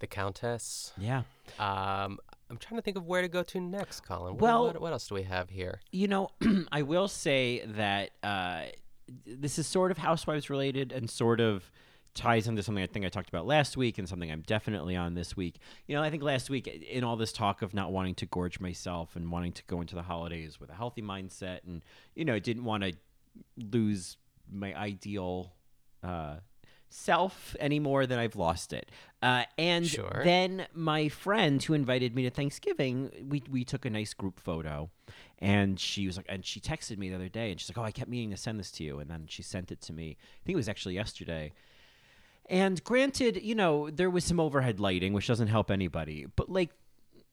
[0.00, 0.92] The Countess.
[0.98, 1.22] Yeah.
[1.58, 2.18] Um,
[2.50, 4.34] I'm trying to think of where to go to next, Colin.
[4.34, 5.80] What, Well- what, what else do we have here?
[5.92, 6.28] You know,
[6.72, 8.64] I will say that uh,
[9.26, 11.70] this is sort of housewives related and sort of
[12.14, 15.14] ties into something I think I talked about last week and something I'm definitely on
[15.14, 15.56] this week.
[15.88, 18.60] You know, I think last week in all this talk of not wanting to gorge
[18.60, 21.82] myself and wanting to go into the holidays with a healthy mindset and
[22.14, 22.92] you know, didn't want to
[23.56, 24.16] lose
[24.50, 25.52] my ideal
[26.02, 26.36] uh
[26.90, 28.88] self any more than I've lost it.
[29.20, 30.20] Uh, and Sure.
[30.22, 34.90] then my friend who invited me to Thanksgiving, we we took a nice group photo,
[35.40, 37.82] and she was like, and she texted me the other day, and she's like, "Oh,
[37.82, 40.10] I kept meaning to send this to you," and then she sent it to me.
[40.20, 41.52] I think it was actually yesterday.
[42.50, 46.70] And granted, you know, there was some overhead lighting, which doesn't help anybody, but like,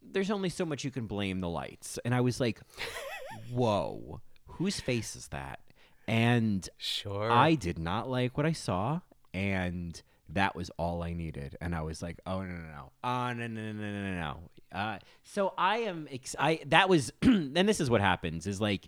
[0.02, 2.00] there's only so much you can blame the lights.
[2.06, 2.62] And I was like,
[3.52, 5.60] whoa, whose face is that?
[6.08, 7.32] And Sure.
[7.32, 9.02] I did not like what I saw,
[9.34, 11.58] and that was all I needed.
[11.62, 14.38] And I was like, oh no no no, oh no no no no no no.
[14.72, 18.88] Uh, so I am ex- I that was, and this is what happens is like,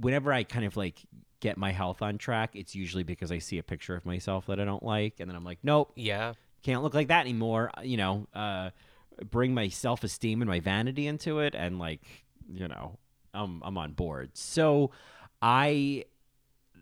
[0.00, 1.00] whenever I kind of like
[1.40, 4.58] get my health on track, it's usually because I see a picture of myself that
[4.60, 6.34] I don't like, and then I'm like, nope, Yeah.
[6.62, 7.70] can't look like that anymore.
[7.76, 8.70] Uh, You know, uh,
[9.30, 12.02] bring my self esteem and my vanity into it, and like,
[12.48, 12.98] you know,
[13.34, 14.30] I'm I'm on board.
[14.36, 14.92] So,
[15.42, 16.04] I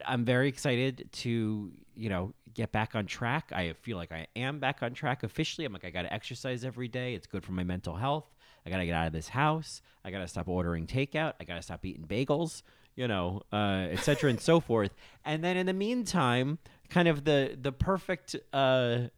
[0.07, 3.51] I'm very excited to you know get back on track.
[3.53, 5.65] I feel like I am back on track officially.
[5.65, 7.15] I'm like I got to exercise every day.
[7.15, 8.33] It's good for my mental health.
[8.67, 9.83] I got to get out of this house.
[10.05, 11.35] I got to stop ordering takeout.
[11.41, 12.63] I got to stop eating bagels.
[12.97, 14.95] You know, uh, et cetera and so forth.
[15.25, 16.59] And then in the meantime,
[16.91, 19.09] kind of the the perfect uh,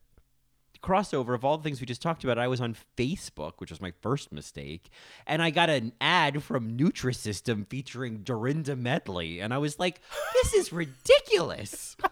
[0.86, 2.38] crossover of all the things we just talked about.
[2.38, 4.90] I was on Facebook, which was my first mistake,
[5.26, 10.00] and I got an ad from Nutrisystem featuring Dorinda Medley, and I was like,
[10.34, 11.96] "This is ridiculous."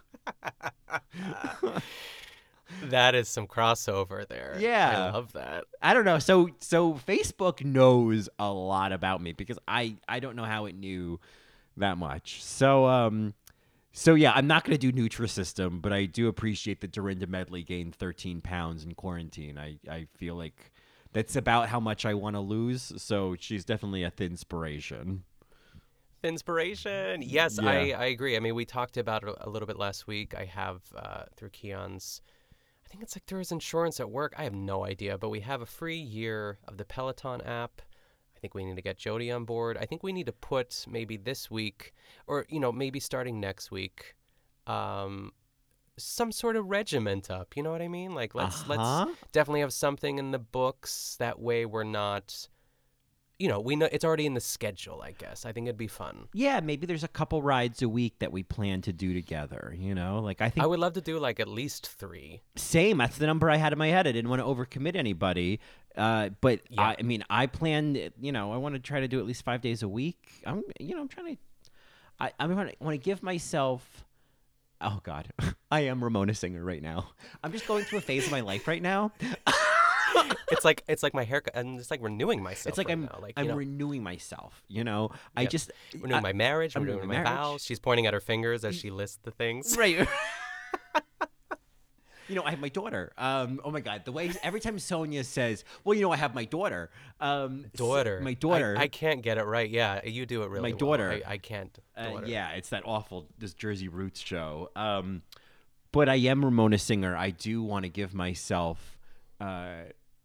[2.85, 4.57] That is some crossover there.
[4.59, 5.07] Yeah.
[5.07, 5.65] I love that.
[5.81, 6.19] I don't know.
[6.19, 10.75] So so Facebook knows a lot about me because I I don't know how it
[10.75, 11.21] knew
[11.77, 12.43] that much.
[12.43, 13.35] So um
[13.97, 17.63] so yeah, I'm not going to do Nutrisystem, but I do appreciate that Dorinda Medley
[17.63, 19.57] gained 13 pounds in quarantine.
[19.57, 20.73] I I feel like
[21.13, 22.93] that's about how much I want to lose.
[22.97, 25.23] So she's definitely a thin inspiration.
[26.25, 27.23] Inspiration.
[27.23, 27.71] Yes, Yeah.
[27.71, 28.37] I, I agree.
[28.37, 30.35] I mean, we talked about it a little bit last week.
[30.37, 32.21] I have uh, through Keon's,
[32.85, 34.35] I think it's like through his insurance at work.
[34.37, 37.81] I have no idea, but we have a free year of the Peloton app.
[38.45, 39.79] I think we need to get Jody on board.
[39.81, 41.95] I think we need to put maybe this week,
[42.27, 44.17] or you know, maybe starting next week,
[44.67, 45.33] um,
[45.97, 47.57] some sort of regiment up.
[47.57, 48.15] You know what I mean?
[48.15, 49.07] Like let's Uh-huh.
[49.07, 51.17] let's definitely have something in the books.
[51.19, 52.49] That way, we're not.
[53.39, 55.01] You know, we know it's already in the schedule.
[55.03, 56.29] I guess I think it'd be fun.
[56.35, 59.93] Yeah, maybe there's a couple rides a week that we plan to do together, you
[59.93, 60.21] know?
[60.21, 62.43] Like I think I would love to do like at least three.
[62.55, 62.99] Same.
[62.99, 64.07] That's the number I had in my head.
[64.07, 65.59] I didn't want to overcommit anybody.
[65.97, 66.81] Uh, but Yeah.
[66.83, 67.97] I, I mean, I plan.
[68.21, 70.19] You know, I want to try to do at least five days a week.
[70.45, 71.43] I'm, you know, I'm trying to.
[72.21, 74.05] I, I want to want to give myself.
[74.81, 75.29] Oh God,
[75.71, 77.11] I am Ramona Singer right now.
[77.43, 79.13] I'm just going through a phase of my life right now.
[80.51, 82.67] It's like it's like my haircut, and it's like renewing myself.
[82.69, 83.19] It's like right I'm now.
[83.21, 84.63] like I'm know, renewing myself.
[84.69, 87.65] You know, I just renewing I- my marriage, I'm renewing my renewing my vows.
[87.65, 89.77] She's pointing at her fingers as she lists the things.
[89.77, 90.07] Right.
[92.29, 93.13] you know, I have my daughter.
[93.19, 96.35] Um, oh my God, the way every time Sonja says, "Well, you know, I have
[96.35, 98.77] my daughter." Um, Daughter, my daughter.
[98.79, 99.69] I, can't get it right.
[99.69, 100.63] Yeah, you do it really.
[100.63, 100.79] My well.
[100.79, 101.23] daughter.
[101.27, 101.77] I, I can't.
[101.97, 104.71] Uh, yeah, it's that awful this Jersey Roots show.
[104.77, 105.23] Um,
[105.93, 107.17] but I am Ramona Singer.
[107.17, 108.99] I do want to give myself.
[109.41, 109.45] Uh,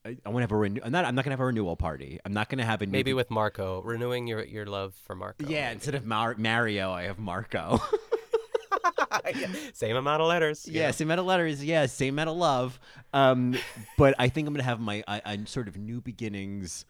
[0.06, 0.82] I, I want to have a renew.
[0.84, 1.06] I'm not.
[1.06, 2.20] I'm not gonna have a renewal party.
[2.26, 5.46] I'm not gonna have a new Maybe with Marco, renewing your your love for Marco.
[5.46, 5.74] Yeah, maybe.
[5.74, 7.82] instead of Mar- Mario, I have Marco.
[9.74, 10.68] Same amount of letters.
[10.68, 10.92] yeah, know.
[10.92, 11.64] same amount of letters.
[11.64, 12.80] Yeah, same amount of love.
[13.14, 13.58] Um,
[13.98, 16.86] but I think I'm gonna have my a, a sort of new beginnings.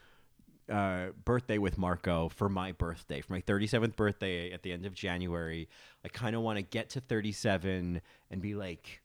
[0.69, 4.93] Uh, birthday with Marco for my birthday, for my 37th birthday at the end of
[4.93, 5.67] January.
[6.05, 7.99] I kind of want to get to 37
[8.29, 9.01] and be like,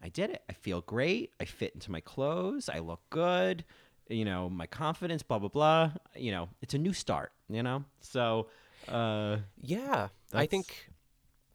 [0.00, 0.44] I did it.
[0.48, 1.32] I feel great.
[1.40, 2.68] I fit into my clothes.
[2.68, 3.64] I look good.
[4.08, 5.90] You know, my confidence, blah, blah, blah.
[6.14, 7.84] You know, it's a new start, you know?
[8.00, 8.46] So,
[8.86, 10.88] uh, Yeah, I think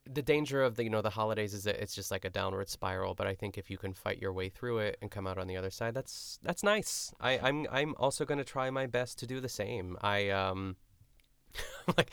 [0.06, 2.70] the danger of the you know the holidays is that it's just like a downward
[2.70, 3.14] spiral.
[3.16, 5.48] But I think if you can fight your way through it and come out on
[5.48, 7.14] the other side, that's that's nice.
[7.22, 9.98] I, I'm I'm also going to try my best to do the same.
[10.02, 10.76] I um.
[11.98, 12.12] like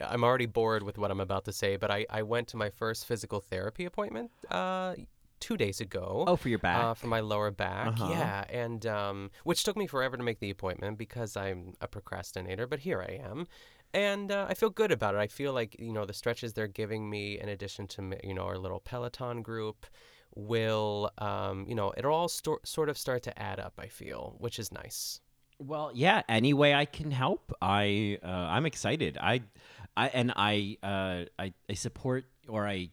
[0.00, 2.68] I'm already bored with what I'm about to say, but I, I went to my
[2.68, 4.94] first physical therapy appointment uh,
[5.40, 6.24] two days ago.
[6.26, 6.82] oh, for your back.
[6.84, 8.08] Uh, for my lower back, Uh-huh.
[8.10, 12.66] yeah, and um, which took me forever to make the appointment because I'm a procrastinator.
[12.66, 13.46] But here I am,
[13.94, 15.18] and uh, I feel good about it.
[15.18, 18.42] I feel like you know the stretches they're giving me, in addition to you know
[18.42, 19.86] our little Peloton group,
[20.34, 23.74] will um, you know it'll all sto- sort of start to add up.
[23.78, 25.20] I feel, which is nice.
[25.58, 26.22] Well, yeah.
[26.28, 29.16] Any way I can help, I uh, I'm excited.
[29.20, 29.42] I,
[29.96, 32.90] I and I uh, I I support or I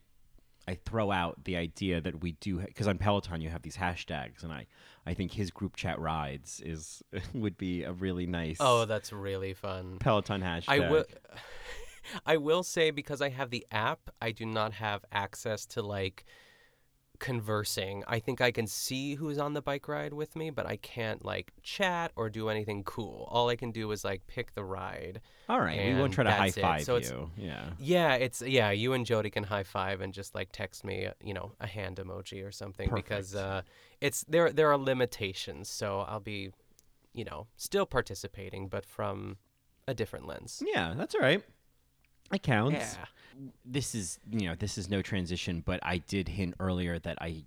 [0.68, 4.44] I throw out the idea that we do because on Peloton you have these hashtags,
[4.44, 4.68] and I
[5.06, 9.54] I think his group chat rides is would be a really nice Oh, that's really
[9.54, 9.98] fun.
[10.00, 10.64] Peloton hashtag.
[10.68, 11.06] I will.
[12.26, 16.26] I will say because I have the app, I do not have access to like
[17.22, 18.04] conversing.
[18.08, 21.24] I think I can see who's on the bike ride with me, but I can't
[21.24, 23.30] like chat or do anything cool.
[23.32, 25.22] All I can do is like pick the ride.
[25.48, 27.30] All right, we won't try to high five So you.
[27.38, 27.70] Yeah.
[27.78, 28.72] Yeah, it's yeah.
[28.72, 31.98] You and Jody can high five and just like text me, you know, a hand
[31.98, 33.62] emoji or something because uh,
[34.02, 34.52] it's there.
[34.52, 36.52] There are limitations, so I'll be,
[37.14, 39.38] you know, still participating, but from
[39.88, 40.64] a different lens.
[40.66, 41.44] Yeah, that's all right.
[42.32, 42.98] It counts.
[42.98, 43.06] Yeah.
[43.66, 47.44] This is you know this is no transition, but I did hint earlier that I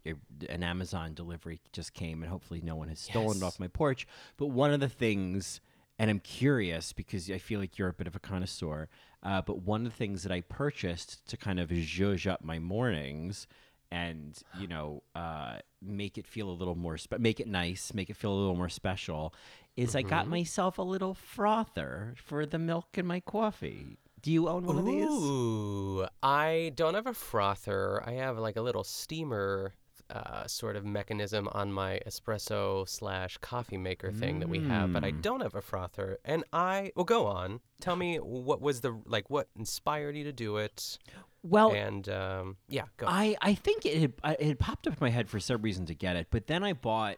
[0.49, 4.07] an Amazon delivery just came, and hopefully no one has stolen it off my porch.
[4.37, 5.61] But one of the things,
[5.99, 8.89] and I'm curious because I feel like you're a bit of a connoisseur.
[9.23, 12.59] Uh, but one of the things that I purchased to kind of zhuzh up my
[12.59, 13.47] mornings
[13.93, 18.09] and you know uh, make it feel a little more spe- make it nice make
[18.11, 19.33] it feel a little more special
[19.77, 20.31] is i got Mhm.
[20.31, 24.85] myself a little frother for the milk in my coffee do you own one of
[24.87, 28.03] these Ooh, I don't have a frother.
[28.05, 29.75] I have like a little steamer
[30.11, 35.03] uh, sort of mechanism on my espresso slash coffee maker thing that we have, but
[35.05, 35.23] I Mm.
[35.23, 36.19] don't have a frother.
[36.25, 37.61] And I, well, go on.
[37.81, 40.99] Tell me what was the like, what inspired you to do it?
[41.43, 43.07] well and um, yeah, go.
[43.07, 45.85] I, I think it had, it had popped up in my head for some reason
[45.87, 47.17] to get it, but then I bought,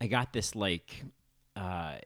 [0.00, 1.04] I got this like,
[1.56, 1.96] uh,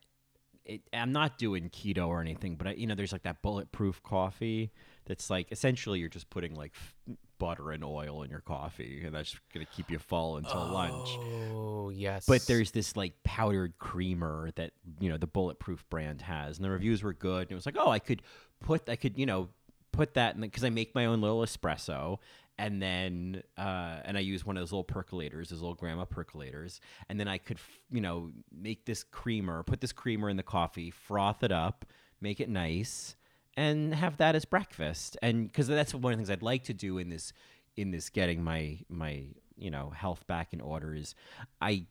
[0.70, 4.02] it, I'm not doing keto or anything, but I, you know, there's like that bulletproof
[4.02, 4.70] coffee
[5.06, 6.94] that's like essentially you're just putting like f-
[7.38, 11.08] butter and oil in your coffee, and that's gonna keep you full until lunch.
[11.52, 12.26] Oh yes.
[12.26, 16.70] But there's this like powdered creamer that you know the bulletproof brand has, and the
[16.70, 17.42] reviews were good.
[17.42, 18.22] And it was like, oh, I could
[18.60, 19.48] put, I could, you know,
[19.92, 22.18] put that in because I make my own little espresso,
[22.60, 26.78] and then uh, and I use one of those little percolators, those little grandma percolators,
[27.08, 27.56] and then I could,
[27.90, 31.86] you know, make this creamer, put this creamer in the coffee, froth it up,
[32.20, 33.16] make it nice,
[33.56, 35.16] and have that as breakfast.
[35.22, 37.32] And because that's one of the things I'd like to do in this
[37.78, 39.24] in this getting my my
[39.56, 41.14] you know health back in order is
[41.62, 41.86] I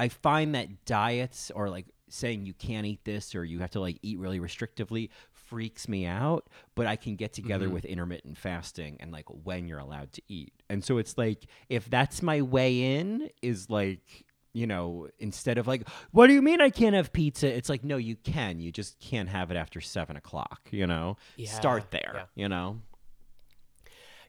[0.00, 3.80] I find that diets or like saying you can't eat this or you have to
[3.80, 5.10] like eat really restrictively
[5.48, 7.72] freaks me out but i can get together Mhm.
[7.72, 11.88] with intermittent fasting and like when you're allowed to eat and so it's like if
[11.88, 16.60] that's my way in is like you know instead of like what do you mean
[16.60, 19.80] i can't have pizza it's like no you can you just can't have it after
[19.80, 22.24] seven o'clock you know start there yeah.
[22.34, 22.80] you know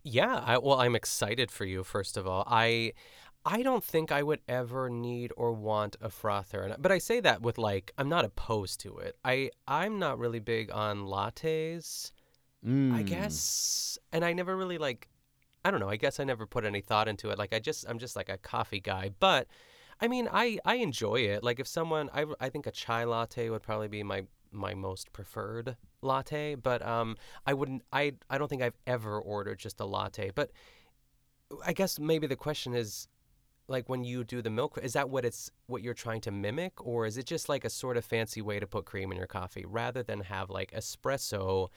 [0.03, 1.83] Yeah, I, well, I'm excited for you.
[1.83, 2.93] First of all, I,
[3.45, 7.19] I don't think I would ever need or want a frother, and but I say
[7.21, 9.17] that with like I'm not opposed to it.
[9.23, 12.11] I I'm not really big on lattes.
[12.61, 13.05] I Mm.
[13.05, 15.07] guess, and I never really like.
[15.63, 15.89] I don't know.
[15.89, 17.37] I guess I never put any thought into it.
[17.37, 19.47] Like I just I'm just like a coffee guy, but.
[20.01, 21.43] I mean, I, I enjoy it.
[21.43, 25.11] Like if someone, I, I think a chai latte would probably be my my most
[25.11, 27.81] preferred latte, but um, I wouldn't.
[27.91, 30.31] I I don't think I've ever ordered just a latte.
[30.33, 30.51] But
[31.65, 33.09] I guess maybe the question is,
[33.69, 36.85] like when you do the milk, is that what it's what you're trying to mimic,
[36.85, 39.27] or is it just like a sort of fancy way to put cream in your
[39.27, 41.69] coffee rather than have like espresso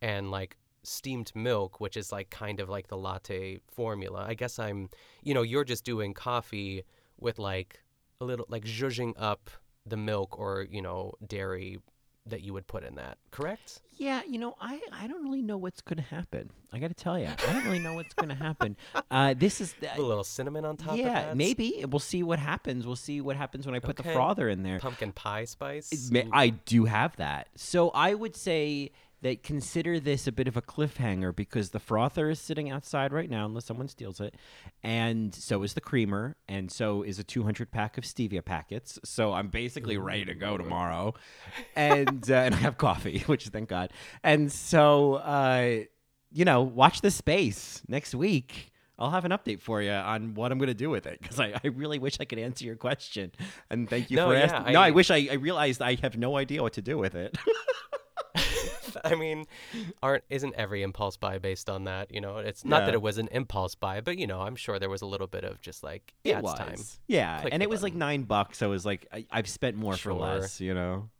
[0.00, 4.24] and like steamed milk, which is like kind of like the latte formula?
[4.26, 4.88] I guess I'm,
[5.22, 6.84] you know, you're just doing coffee
[7.18, 7.82] with like
[8.20, 9.50] a little like zhuzhing up
[9.86, 11.78] the milk or you know dairy
[12.26, 15.58] that you would put in that correct Yeah, you know, I, I don't really know
[15.58, 16.50] what's going to happen.
[16.72, 18.76] I got to tell you, I don't really know what's going to happen.
[19.10, 22.86] Uh, this is a little cinnamon on top of yeah, maybe we'll see what happens.
[22.86, 24.78] We'll see what happens when I put the frother in there.
[24.78, 25.90] pumpkin pie spice
[26.32, 30.62] I do have that, so I would say that consider this a bit of a
[30.62, 34.34] cliffhanger because the frother is sitting outside right now, unless someone steals it,
[34.82, 38.98] and so is the creamer, and so is a 200 pack of stevia packets.
[39.04, 41.14] So I'm basically ready to go tomorrow,
[41.76, 43.92] and uh, and I have coffee, which thank God.
[44.22, 45.80] And so, uh,
[46.32, 48.72] you know, watch this space next week.
[48.98, 51.40] I'll have an update for you on what I'm going to do with it because
[51.40, 53.32] I, I really wish I could answer your question.
[53.70, 54.74] And thank you No, for yeah, asking.
[54.74, 57.14] no, I I- wish I, I realized I have no idea what to do with
[57.14, 57.36] it.
[59.04, 59.46] I mean,
[60.02, 62.12] aren't isn't every impulse buy based on that?
[62.12, 64.78] You know, it's not that it was an impulse buy, but you know, I'm sure
[64.78, 66.58] there was a little bit of just like, yeah, it it's was.
[66.58, 66.78] time.
[67.06, 68.58] Yeah, Click and it was like nine bucks.
[68.58, 70.12] So it was like I, I've spent more Sure.
[70.14, 70.60] for less.
[70.60, 71.10] You know.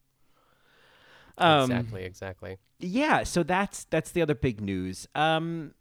[1.38, 2.56] Um, exactly, exactly.
[2.80, 5.06] Yeah, so that's that's the other big news.
[5.14, 5.72] Um,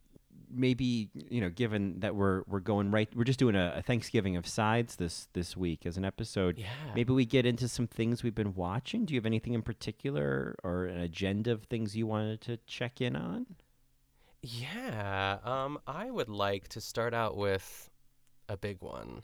[0.49, 4.35] maybe you know, given that we're we're going right, we're just doing a, a Thanksgiving
[4.35, 6.57] of sides this this week as an episode.
[6.57, 6.67] Yeah.
[6.95, 9.05] Maybe we get into some things we've been watching.
[9.05, 13.01] Do you have anything in particular or an agenda of things you wanted to check
[13.01, 13.45] in on?
[14.41, 17.89] Yeah, um, I would like to start out with
[18.47, 19.23] a big one.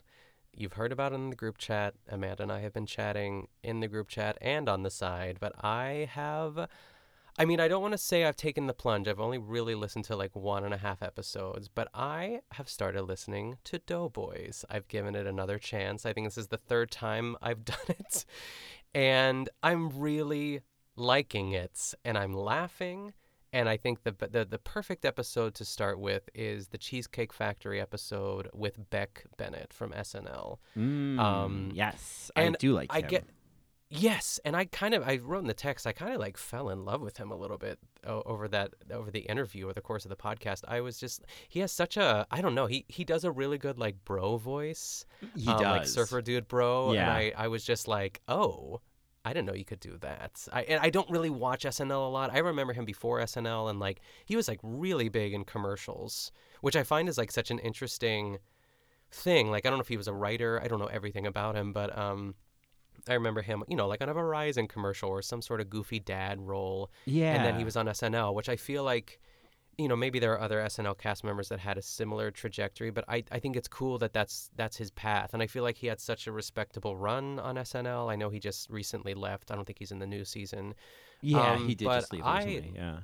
[0.54, 1.94] You've heard about it in the group chat.
[2.08, 5.52] Amanda and I have been chatting in the group chat and on the side, but
[5.64, 6.68] I have.
[7.38, 9.08] I mean, I don't want to say I've taken the plunge.
[9.08, 13.02] I've only really listened to like one and a half episodes, but I have started
[13.02, 14.64] listening to Doughboys.
[14.70, 16.06] I've given it another chance.
[16.06, 18.24] I think this is the third time I've done it.
[18.94, 20.62] And I'm really
[20.96, 21.94] liking it.
[22.04, 23.12] And I'm laughing.
[23.52, 27.80] And I think the, the the perfect episode to start with is the Cheesecake Factory
[27.80, 30.58] episode with Beck Bennett from SNL.
[30.76, 33.06] Mm, Um, yes, I do like I him.
[33.08, 33.24] get
[33.88, 36.70] Yes, and I kind of I wrote in the text I kind of like fell
[36.70, 40.04] in love with him a little bit over that over the interview or the course
[40.04, 40.62] of the podcast.
[40.66, 43.58] I was just he has such a I don't know he he does a really
[43.58, 45.06] good like bro voice.
[45.36, 45.92] He um, like does.
[45.92, 46.92] surfer dude bro.
[46.92, 47.02] Yeah.
[47.02, 48.80] and I I was just like oh.
[49.24, 50.46] I didn't know you could do that.
[50.52, 52.32] I and I don't really watch SNL a lot.
[52.32, 56.30] I remember him before SNL and like he was like really big in commercials,
[56.60, 58.38] which I find is like such an interesting
[59.10, 59.50] thing.
[59.50, 60.60] Like I don't know if he was a writer.
[60.62, 62.36] I don't know everything about him, but um
[63.08, 66.00] I remember him, you know, like on a Verizon commercial or some sort of goofy
[66.00, 66.90] dad role.
[67.04, 67.34] Yeah.
[67.34, 69.20] And then he was on SNL, which I feel like,
[69.78, 73.04] you know, maybe there are other SNL cast members that had a similar trajectory, but
[73.08, 75.34] I, I think it's cool that that's that's his path.
[75.34, 78.10] And I feel like he had such a respectable run on SNL.
[78.10, 79.50] I know he just recently left.
[79.50, 80.74] I don't think he's in the new season.
[81.20, 82.42] Yeah, Um, he did just leave I-
[82.74, 82.98] Yeah.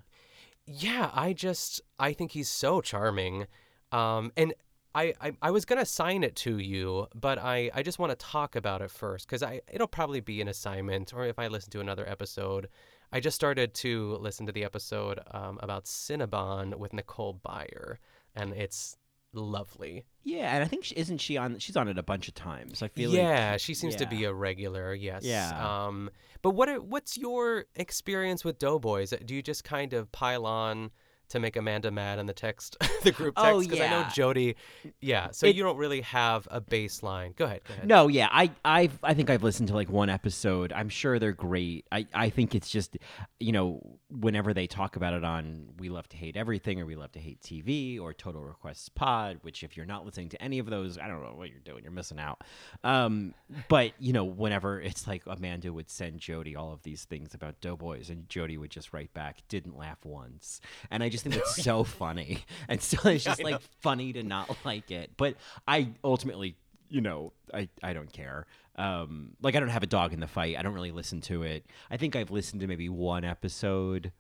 [0.65, 3.47] Yeah, I just I think he's so charming.
[3.91, 4.55] Um and
[4.95, 8.17] I, I, I was gonna sign it to you, but I, I just want to
[8.17, 11.71] talk about it first because I it'll probably be an assignment, or if I listen
[11.73, 12.69] to another episode.
[13.15, 17.97] I just started to listen to the episode um, about Cinnabon with Nicole Byer,
[18.35, 18.97] and it's
[19.35, 20.05] lovely.
[20.25, 21.59] Yeah, and I think she, isn't she on?
[21.59, 22.83] She's on it a bunch of times.
[22.83, 24.95] I feel like yeah, she seems to be a regular.
[24.95, 25.25] Yes.
[25.25, 25.87] Yeah.
[25.87, 26.11] Um,
[26.43, 29.13] but what what's your experience with Doughboys?
[29.25, 30.91] Do you just kind of pile on
[31.33, 33.51] to make Amanda mad in the text, the group text?
[33.51, 34.07] Oh, Because I know.
[34.15, 34.57] Jody.
[35.01, 35.31] Yeah.
[35.33, 37.35] So It- you don't really have a baseline.
[37.37, 37.61] Go ahead.
[37.67, 37.87] Go ahead.
[37.87, 40.73] No, yeah, I I I think I've listened to like one episode.
[40.73, 41.87] I'm sure they're great.
[41.93, 42.97] I I think it's just,
[43.41, 46.97] you know, whenever they talk about it on We Love to Hate Everything or We
[46.97, 50.59] Love to Hate TV or Total Requests Pod, which if you're not listening to any
[50.59, 51.83] of those, I don't know what you're doing.
[51.83, 52.43] You're missing out.
[52.85, 53.35] Um,
[53.69, 57.61] but you know, whenever it's like Amanda would send Jody all of these things about
[57.61, 60.61] Doughboys, and Jody would just write back, "Didn't laugh once,"
[60.91, 64.55] and I just think it's so funny, and so it's just like funny to not
[64.65, 65.13] like it.
[65.17, 66.57] But I ultimately
[66.93, 68.47] you know, I, I don't care.
[68.77, 70.57] Um, like I don't have a dog in the fight.
[70.59, 71.65] I don't really listen to it.
[71.91, 74.13] I think I've listened to maybe one episode,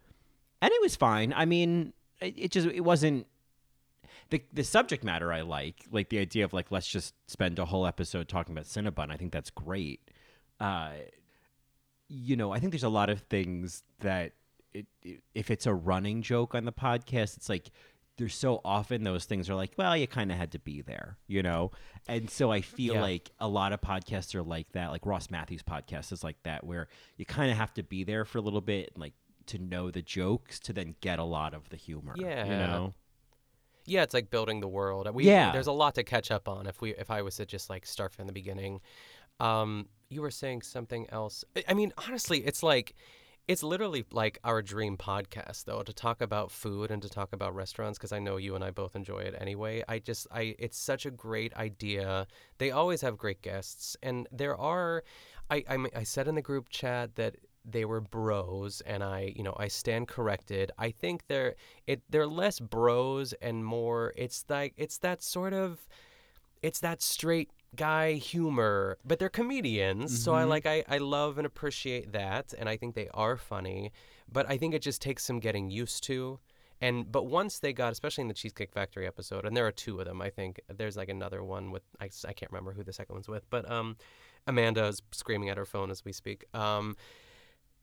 [0.62, 1.34] and it was fine.
[1.36, 3.26] I mean, it, it just it wasn't
[4.30, 7.66] the the subject matter I like, like the idea of like let's just spend a
[7.66, 9.10] whole episode talking about Cinnabon.
[9.10, 10.10] I think that's great.
[10.58, 10.92] Uh,
[12.08, 14.32] you know, I think there's a lot of things that
[14.74, 17.70] it, it, if it's a running joke on the podcast, it's like
[18.18, 21.16] there's so often those things are like, well, you kind of had to be there,
[21.26, 21.70] you know?
[22.06, 23.00] And so I feel Yeah.
[23.02, 24.90] like a lot of podcasts are like that.
[24.90, 28.24] Like Ross Mathews' podcast is like that, where you kind of have to be there
[28.24, 29.14] for a little bit, like
[29.46, 32.14] to know the jokes to then get a lot of the humor.
[32.16, 32.44] Yeah.
[32.44, 32.94] You know?
[33.86, 35.08] Yeah, it's like building the world.
[35.12, 35.50] We, Yeah.
[35.50, 37.86] There's a lot to catch up on if we if I was to just like
[37.86, 38.80] start from the beginning.
[39.40, 41.44] Um, you were saying something else.
[41.66, 42.94] I mean, honestly, it's like
[43.48, 47.54] it's literally like our dream podcast though to talk about food and to talk about
[47.54, 49.82] restaurants because I know you and I both enjoy it anyway.
[49.88, 52.26] I just I it's such a great idea.
[52.58, 55.02] They always have great guests and there are
[55.50, 59.42] I I, I said in the group chat that they were bros and I you
[59.42, 60.70] know I stand corrected.
[60.78, 65.86] I think they're it they're less bros and more it's like it's that sort of
[66.62, 70.48] it's that straight guy humor but they're comedians so i Mhm.
[70.48, 73.92] like I, I love and appreciate that and i think they are funny
[74.30, 76.38] but i think it just takes some getting used to
[76.82, 79.98] and but once they got especially in the cheesecake factory episode and there are two
[80.00, 82.92] of them i think there's like another one with I, I can't remember who the
[82.92, 83.96] second one's with but um
[84.46, 86.96] amanda is screaming at her phone as we speak um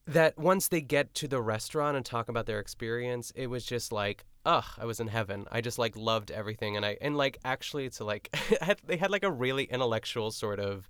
[0.05, 3.91] that once they get to the restaurant and talk about their experience, it was just
[3.91, 5.45] like, ugh, I was in heaven.
[5.51, 8.35] I just like loved everything, and I and like actually to like
[8.85, 10.89] they had like a really intellectual sort of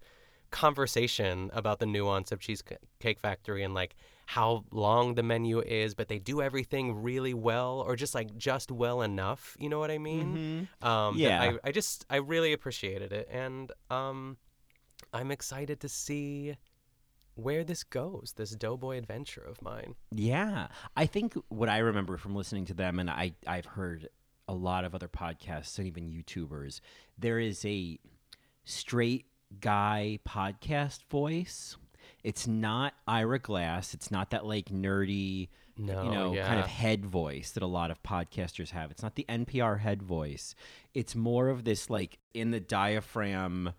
[0.51, 3.95] conversation about the nuance of Cheesecake Factory and like
[4.25, 8.71] how long the menu is, but they do everything really well or just like just
[8.71, 9.55] well enough.
[9.59, 10.67] You know what I mean?
[10.81, 11.41] Um, Yeah.
[11.63, 14.37] I, I just I really appreciated it, and um,
[15.13, 16.55] I'm excited to see
[17.39, 19.95] where this goes, this Doughboy adventure of mine.
[20.11, 20.67] Yeah.
[20.95, 24.09] I think what I remember from listening to them, and I, I've heard
[24.47, 26.81] a lot of other podcasts and even YouTubers,
[27.17, 27.99] there is a
[28.65, 29.25] straight
[29.59, 31.77] guy podcast voice.
[32.23, 33.93] It's not Ira Glass.
[33.93, 37.91] It's not that like nerdy, No, you know, kind of head voice that a lot
[37.91, 38.91] of podcasters have.
[38.91, 40.55] It's not the NPR head voice.
[40.93, 43.73] It's more of this like in the diaphragm,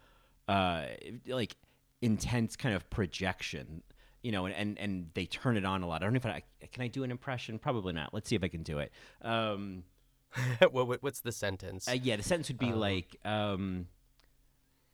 [0.49, 0.85] uh,
[1.27, 1.57] like
[2.03, 3.83] intense kind of projection.
[4.23, 6.03] You know, and, and, and they turn it on a lot.
[6.03, 6.43] I don't know if I
[6.73, 7.59] can I do an impression.
[7.59, 8.13] Probably not.
[8.13, 8.93] Let's see if I can do it.
[9.23, 9.85] Um,
[10.71, 11.89] what, what- what's the sentence?
[11.89, 13.87] uh, yeah, the sentence would be Um, like, um,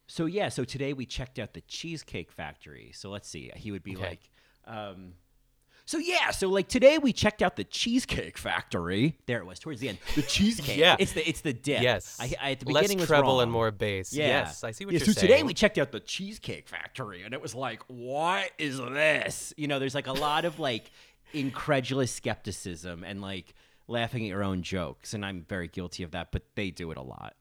[0.07, 2.92] so yeah, so today we checked out the Cheesecake Factory.
[2.94, 3.50] So let's see.
[3.57, 4.09] He would be Okay.
[4.11, 4.30] like,
[4.64, 5.14] um,
[5.87, 9.16] So yeah, so like today we checked out the Cheesecake Factory.
[9.26, 9.99] There it was towards the end.
[10.16, 10.76] The cheesecake.
[10.76, 10.97] Yeah.
[10.99, 11.80] it's the it's the dip.
[11.80, 12.16] Yes.
[12.20, 14.12] I, I, at the Less beginning was treble and more bass.
[14.12, 14.26] Yeah.
[14.26, 15.14] Yes, I see what yeah, you're saying.
[15.14, 19.55] so today we checked out the Cheesecake Factory, and it was like, what is this?
[19.57, 20.91] You know, there's like a lot of like
[21.32, 23.55] incredulous skepticism and like
[23.87, 26.32] laughing at your own jokes, and I'm very guilty of that.
[26.32, 27.34] But they do it a lot.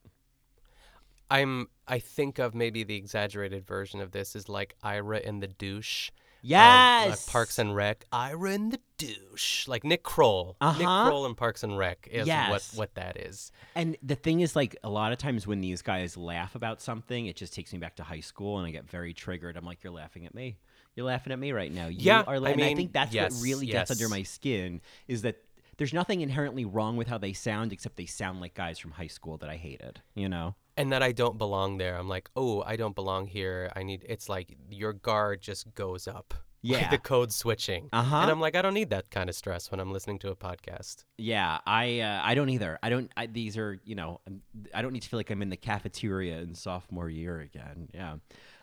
[1.31, 1.67] I'm.
[1.87, 6.11] I think of maybe the exaggerated version of this is like Ira in the douche.
[6.45, 7.09] Um, Yes.
[7.27, 8.05] like Parks and Rec.
[8.11, 10.55] Ira in the douche, like Nick Kroll.
[10.61, 11.09] Nick Uh-huh.
[11.09, 12.75] Kroll and Parks and Rec is what Yes.
[12.75, 13.51] what that is.
[13.75, 17.25] And the thing is, like, a lot of times when these guys laugh about something,
[17.25, 19.57] it just takes me back to high school and I get very triggered.
[19.57, 20.57] I'm like, you're laughing at me.
[20.95, 21.87] You're laughing at me right now.
[21.87, 24.81] You Yeah, Are, I and I think that's yes, what really gets under my skin
[25.07, 25.37] is that
[25.77, 29.07] there's nothing inherently wrong with how they sound, except they sound like guys from high
[29.07, 30.55] school that I hated, you know?
[30.77, 31.97] And that I don't belong there.
[31.97, 33.71] I'm like, oh, I don't belong here.
[33.75, 34.05] I need.
[34.09, 36.33] It's like your guard just goes up.
[36.67, 36.77] Yeah.
[36.79, 37.89] Like the code switching.
[37.93, 38.15] Uh-huh.
[38.15, 40.35] And I'm like, I don't need that kind of stress when I'm listening to a
[40.35, 41.05] podcast.
[41.15, 42.79] Yeah, I uh, I don't either.
[42.81, 43.11] I don't.
[43.15, 44.41] I, these are you know I'm-
[44.81, 47.89] don't need to feel like I'm in the cafeteria in sophomore year again.
[47.93, 48.15] Yeah.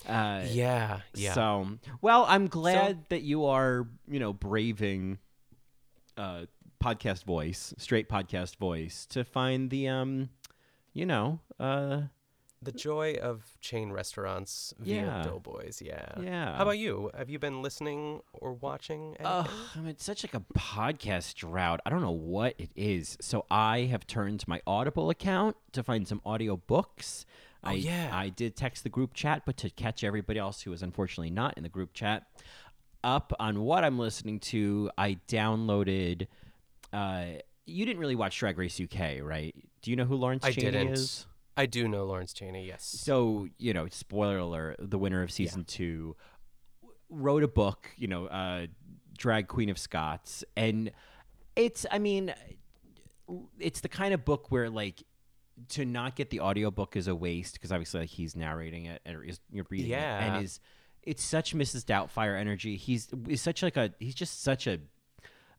[0.04, 1.32] Uh, Yeah, yeah.
[1.34, 1.68] So
[2.00, 5.18] well, I'm glad that you are you know braving
[6.16, 6.46] uh,
[6.82, 10.30] podcast voice, straight podcast voice, to find the um,
[10.92, 12.02] you know uh.
[12.64, 15.22] The joy of chain restaurants via Yeah.
[15.24, 16.12] Doughboys, yeah.
[16.20, 16.54] Yeah.
[16.54, 17.10] How about you?
[17.18, 19.16] Have you been listening or watching?
[19.18, 19.52] Anything?
[19.74, 21.80] I'm in such like a podcast drought.
[21.84, 23.18] I don't know what it is.
[23.20, 27.24] So I have turned my Audible account to find some audiobooks.
[27.64, 28.10] I, yeah.
[28.12, 31.56] I did text the group chat, but to catch everybody else who was unfortunately not
[31.56, 32.26] in the group chat
[33.02, 36.28] up on what I'm listening to, I downloaded.
[36.92, 37.24] Uh,
[37.66, 39.54] you didn't really watch Drag Race UK, right?
[39.82, 40.92] Do you know who Lawrence I Chaney didn't.
[40.92, 41.26] is?
[41.56, 42.84] I do know Lawrence Chaney, yes.
[42.84, 46.16] So, you know, spoiler alert, the winner of season two
[47.10, 48.66] wrote a book, you know, uh,
[49.18, 50.44] Drag Queen of Scots.
[50.56, 50.92] And
[51.54, 52.32] it's, I mean,
[53.58, 55.02] it's the kind of book where, like,
[55.70, 59.22] to not get the audiobook is a waste because obviously, like, he's narrating it and
[59.28, 59.96] is, you're reading it.
[59.96, 60.36] Yeah.
[60.36, 60.58] And is,
[61.02, 61.84] it's such Mrs.
[61.84, 62.76] Doubtfire energy.
[62.76, 64.78] He's, is such like a, he's just such a,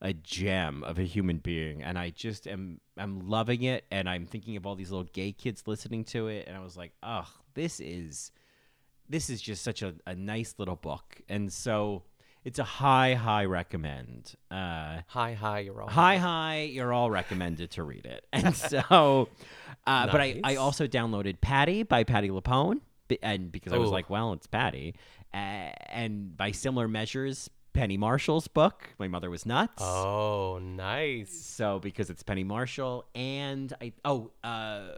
[0.04, 4.26] a gem of a human being and i just am i'm loving it and i'm
[4.26, 7.26] thinking of all these little gay kids listening to it and i was like oh
[7.56, 8.32] this is
[9.10, 11.22] this is just such a, a nice little book.
[11.30, 12.04] And so
[12.44, 15.90] it's a high high recommend uh Hi, hi, you're all.
[15.90, 18.26] high high you're all recommended to read it.
[18.34, 19.30] And so
[19.88, 22.80] uh but I, I also downloaded patti by patti lupone
[23.22, 24.96] and because i was like well it's patti
[25.34, 31.32] uh, and by similar measures penny marshall's book my mother was nuts Oh, nice.
[31.34, 34.90] so because it's Penny Marshall and I oh uh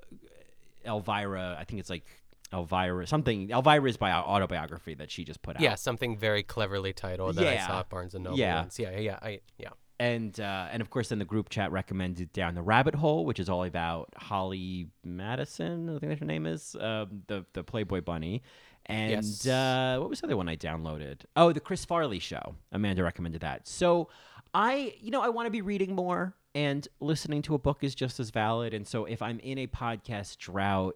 [0.86, 2.06] Elvira, I think it's like
[2.54, 3.50] Elvira something.
[3.50, 5.62] Elvira is by autobiography that she just put out.
[5.62, 7.68] Yeah, something very cleverly titled that I Yeah.
[7.68, 8.38] saw at Barnes and Noble.
[8.38, 8.60] Yeah.
[8.62, 8.78] once.
[8.78, 9.20] yeah, yeah, yeah.
[9.22, 9.70] I, yeah.
[10.00, 13.40] And uh, and of course, then the group chat recommended Down the Rabbit Hole, which
[13.40, 15.90] is all about Holly Madison.
[15.90, 18.44] I think that's her name is um, the the Playboy Bunny.
[18.88, 19.48] And Yes.
[19.48, 21.22] uh, what was the other one I downloaded?
[21.36, 22.56] Oh, the Chris Farley Show.
[22.72, 23.68] Amanda recommended that.
[23.68, 24.10] So
[24.54, 27.96] I, you know, I want to be reading more, and listening to a book is
[27.96, 28.74] just as valid.
[28.74, 30.96] And so if I'm in a podcast drought,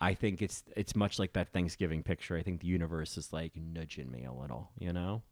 [0.00, 2.36] I think it's it's much like that Thanksgiving picture.
[2.36, 5.22] I think the universe is like nudging me a little, you know.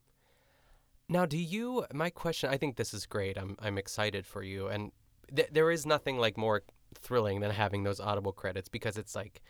[1.09, 1.85] Now, do you?
[1.93, 2.49] My question.
[2.49, 3.37] I think this is great.
[3.37, 4.93] I'm I'm excited for you, and
[5.35, 6.63] th- there is nothing like more
[6.95, 9.43] thrilling than having those audible credits because it's like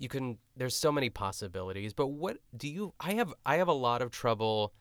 [0.00, 0.38] you can.
[0.56, 1.92] There's so many possibilities.
[1.92, 2.92] But what do you?
[2.98, 4.72] I have I have a lot of trouble.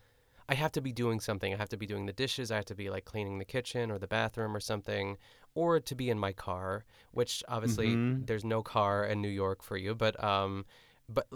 [0.48, 1.54] I have to be doing something.
[1.54, 2.50] I have to be doing the dishes.
[2.52, 5.18] I have to be like cleaning the kitchen or the bathroom or something,
[5.54, 6.86] or to be in my car.
[7.12, 8.26] Which obviously Mhm.
[8.26, 9.94] there's no car in New York for you.
[9.94, 10.66] But um,
[11.08, 11.28] but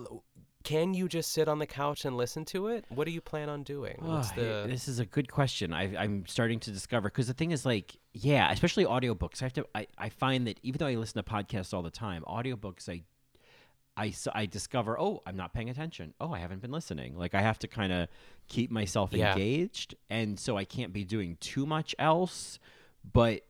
[0.64, 2.86] can you just sit on the couch and listen to it?
[2.88, 3.98] What do you plan on doing?
[4.00, 5.74] What's Oh, the This is a good question.
[5.74, 9.42] I, I'm starting to discover because the thing is like, yeah, especially audiobooks.
[9.42, 9.68] I have to.
[9.76, 13.04] I, I find that even though I listen to podcasts all the time, audiobooks I.
[13.96, 16.14] I, s- I discover, oh, I'm not paying attention.
[16.20, 17.16] Oh, I haven't been listening.
[17.18, 18.08] Like, I have to kind of
[18.48, 19.34] keep myself Yeah.
[19.34, 19.96] engaged.
[20.10, 22.58] And so I can't be doing too much else.
[23.12, 23.42] But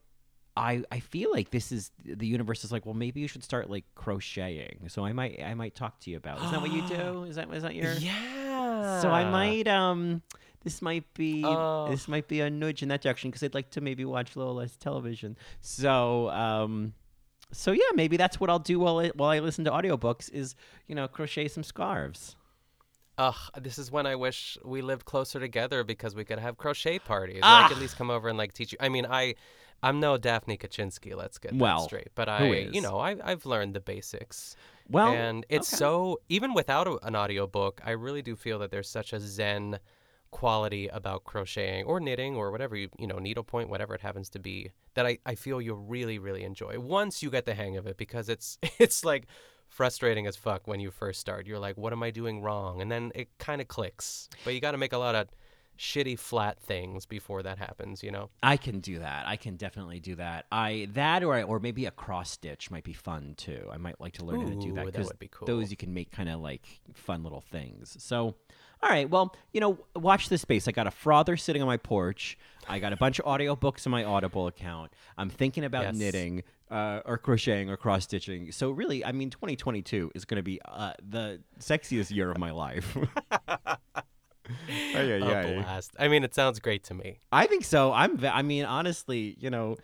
[0.58, 3.70] I, I feel like this is the universe is like, well, maybe you should start
[3.70, 4.88] like crocheting.
[4.90, 6.44] So I might I might talk to you about.
[6.44, 7.24] Is that what you do?
[7.30, 9.00] Is that is that your Yeah.
[9.02, 10.22] so I might um
[10.64, 11.88] this might be Oh.
[11.90, 14.40] this might be a nudge in that direction because I'd like to maybe watch a
[14.40, 15.38] little less television.
[15.62, 16.94] So um
[17.54, 20.56] so yeah, maybe that's what I'll do while I, while I listen to audiobooks is,
[20.88, 22.36] you know, crochet some scarves.
[23.18, 27.00] Ugh, this is when I wish we lived closer together because we could have crochet
[27.00, 27.42] parties.
[27.44, 27.66] Ah!
[27.66, 28.78] I could at least come over and like teach you.
[28.82, 29.36] I mean, I,
[29.84, 31.16] I'm no Daphne Kaczynski.
[31.16, 32.08] Let's get Well, that straight.
[32.16, 34.56] But I, you know, I, I've learned the basics.
[34.90, 35.78] Well, and it's okay.
[35.78, 39.80] so even without a, an audiobook, I really do feel that there's such a zen
[40.34, 44.40] quality about crocheting or knitting or whatever you you know needlepoint whatever it happens to
[44.40, 47.86] be that I, I feel you'll really really enjoy once you get the hang of
[47.86, 49.28] it because it's it's like
[49.70, 52.92] frustrating as fuck when you first start you're like what am i doing wrong and
[52.92, 55.28] then it kind of clicks but you got to make a lot of
[55.78, 59.26] shitty flat things before that happens you know I can do that.
[59.26, 60.46] I can definitely do that.
[60.52, 63.68] I that or I, or maybe a cross stitch might be fun too.
[63.72, 65.48] I might like to learn how to do that because would be cool.
[65.48, 66.62] those you can make kind of like
[66.94, 67.96] fun little things.
[68.00, 68.36] So,
[68.84, 70.68] all right, well, you know, watch this space.
[70.68, 72.38] I got a frother sitting on my porch.
[72.68, 74.92] I got a bunch of audiobooks in my Audible account.
[75.18, 75.96] I'm thinking about Yes.
[75.96, 78.52] knitting uh, or crocheting or cross stitching.
[78.52, 82.52] So really, I mean, 2022 is going to be uh, the sexiest year of my
[82.52, 82.98] life.
[84.94, 85.54] Ay, a ay.
[85.62, 87.94] blast i mean it sounds great to me I think so.
[87.94, 88.20] I'm.
[88.26, 89.78] I mean, honestly, you know,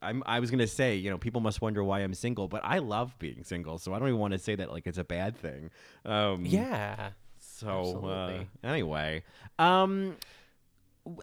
[0.00, 0.22] I'm.
[0.26, 3.18] I was gonna say, you know, people must wonder why I'm single, but I love
[3.18, 5.70] being single, so I don't even want to say that like it's a bad thing.
[6.04, 7.10] Um, yeah
[7.62, 9.22] So uh, anyway,
[9.58, 10.16] um,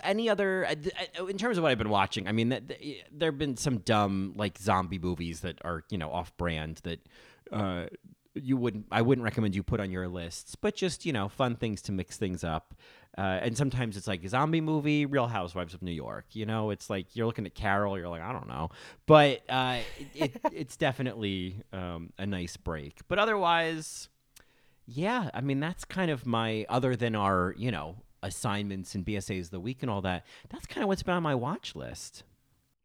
[0.03, 0.75] any other uh,
[1.19, 2.27] uh, in terms of what I've been watching?
[2.27, 5.97] I mean, th- th- there have been some dumb like zombie movies that are you
[5.97, 6.99] know off brand that.
[7.51, 7.85] Uh,
[8.35, 11.55] you wouldn't I wouldn't recommend you put on your lists, but just, you know, fun
[11.55, 12.75] things to mix things up.
[13.17, 16.25] Uh, and sometimes it's like a zombie movie, Real Housewives of New York.
[16.31, 18.69] You know, it's like you're looking at Carol, you're like, I don't know.
[19.07, 23.01] But uh, it, it, it's definitely um, a nice break.
[23.07, 24.09] But otherwise,
[24.91, 29.45] yeah, I mean, that's kind of my, other than our, you know, assignments and BSAs
[29.45, 32.23] of the week and all that, that's kind of what's been on my watch list.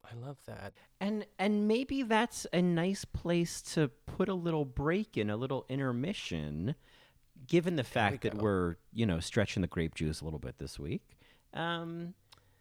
[0.04, 5.16] i love that And and maybe that's a nice place to put a little break
[5.16, 6.74] in, a little intermission,
[7.46, 10.78] given the fact that we're you know stretching the grape juice a little bit this
[10.78, 11.02] week.
[11.54, 12.14] Um,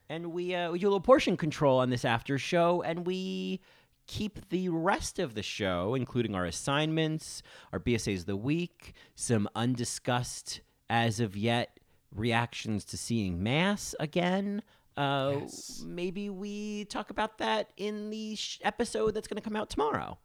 [0.09, 3.59] and we uh, we do a little portion control on this after show, and we
[4.07, 7.41] keep the rest of the show, including our assignments,
[7.71, 11.79] our BSAs of the week, some undiscussed as of yet
[12.13, 14.61] reactions to seeing Mass again.
[14.95, 15.83] Uh, Yes.
[15.85, 20.19] Maybe we talk about that in the sh- episode that's going to come out tomorrow.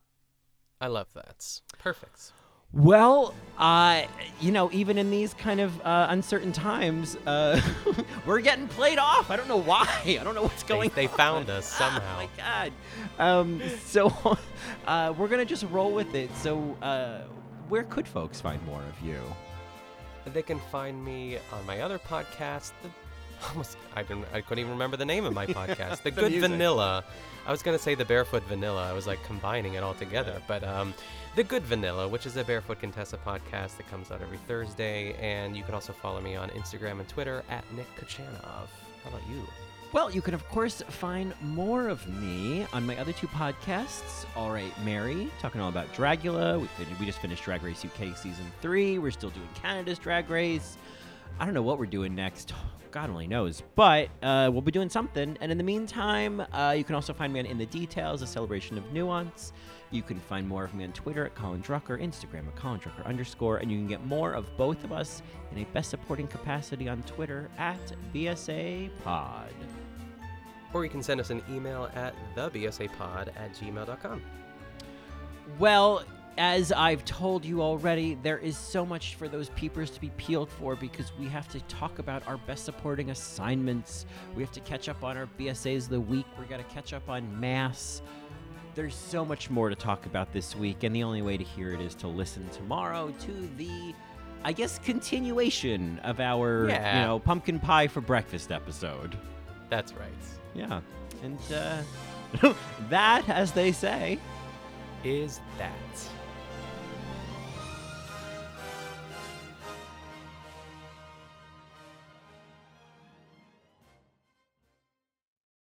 [0.81, 2.33] i love that perfect
[2.73, 4.03] Well, uh,
[4.41, 7.61] you know, even in these kind of uh, uncertain times, uh,
[8.27, 9.31] we're getting played off.
[9.31, 9.89] I don't know why.
[10.05, 11.17] I don't know what's going they on.
[11.17, 11.99] found us somehow.
[11.99, 12.73] Oh somehow my god.
[13.19, 14.13] Um, so
[14.87, 16.35] uh, we're gonna just roll with it.
[16.37, 17.23] So uh,
[17.69, 19.21] where could folks find more of you?
[20.27, 22.73] They can find me on my other podcast.
[22.83, 22.91] The,
[23.51, 24.27] almost, I didn't.
[24.33, 26.03] I couldn't even remember the name of my podcast.
[26.03, 26.41] The, The Good.
[26.41, 27.05] Vanilla.
[27.47, 28.89] I was gonna say the Barefoot Vanilla.
[28.89, 30.41] I was like combining it all together.
[30.47, 30.93] But um,
[31.35, 35.57] the Good Vanilla, which is a Barefoot Contessa podcast that comes out every Thursday, and
[35.57, 38.69] you can also follow me on Instagram and Twitter at Nick Kachanov.
[39.05, 39.43] How about you?
[39.91, 44.27] Well, you can, of course, find more of me on my other two podcasts.
[44.37, 46.61] All Right, Mary, talking all about Dragula.
[46.61, 46.69] We,
[47.01, 48.99] we just finished Drag Race UK Season 3.
[48.99, 50.77] We're still doing Canada's Drag Race.
[51.41, 52.53] I don't know what we're doing next.
[52.99, 53.63] God only knows.
[53.77, 55.39] But uh, we'll be doing something.
[55.41, 58.27] And in the meantime, uh, you can also find me on In the Details, a
[58.27, 59.53] celebration of nuance.
[59.93, 63.07] You can find more of me on Twitter at Colin Drucker, Instagram at Colin Drucker
[63.07, 65.23] underscore, and you can get more of both of us
[65.53, 67.79] in a best supporting capacity on Twitter at
[68.13, 69.55] BSA Pod.
[70.75, 74.23] Or you can send us an email at thebsapod at gmail.com.
[75.61, 76.03] Well,
[76.39, 80.49] as I've told you already, there is so much for those peepers to be peeled
[80.49, 84.07] for because we have to talk about our best supporting assignments.
[84.35, 86.27] We have to catch up on our BSAs of the week.
[86.39, 88.03] We got to catch up on mass.
[88.75, 91.73] There's so much more to talk about this week, and the only way to hear
[91.73, 93.93] it is to listen tomorrow to the,
[94.45, 97.01] I guess, continuation of our, Yeah.
[97.01, 99.19] you know, pumpkin pie for breakfast episode.
[99.69, 100.09] That's right.
[100.55, 100.81] Yeah,
[101.25, 102.53] and uh,
[102.89, 104.19] that, as they say,
[105.03, 105.73] Is that.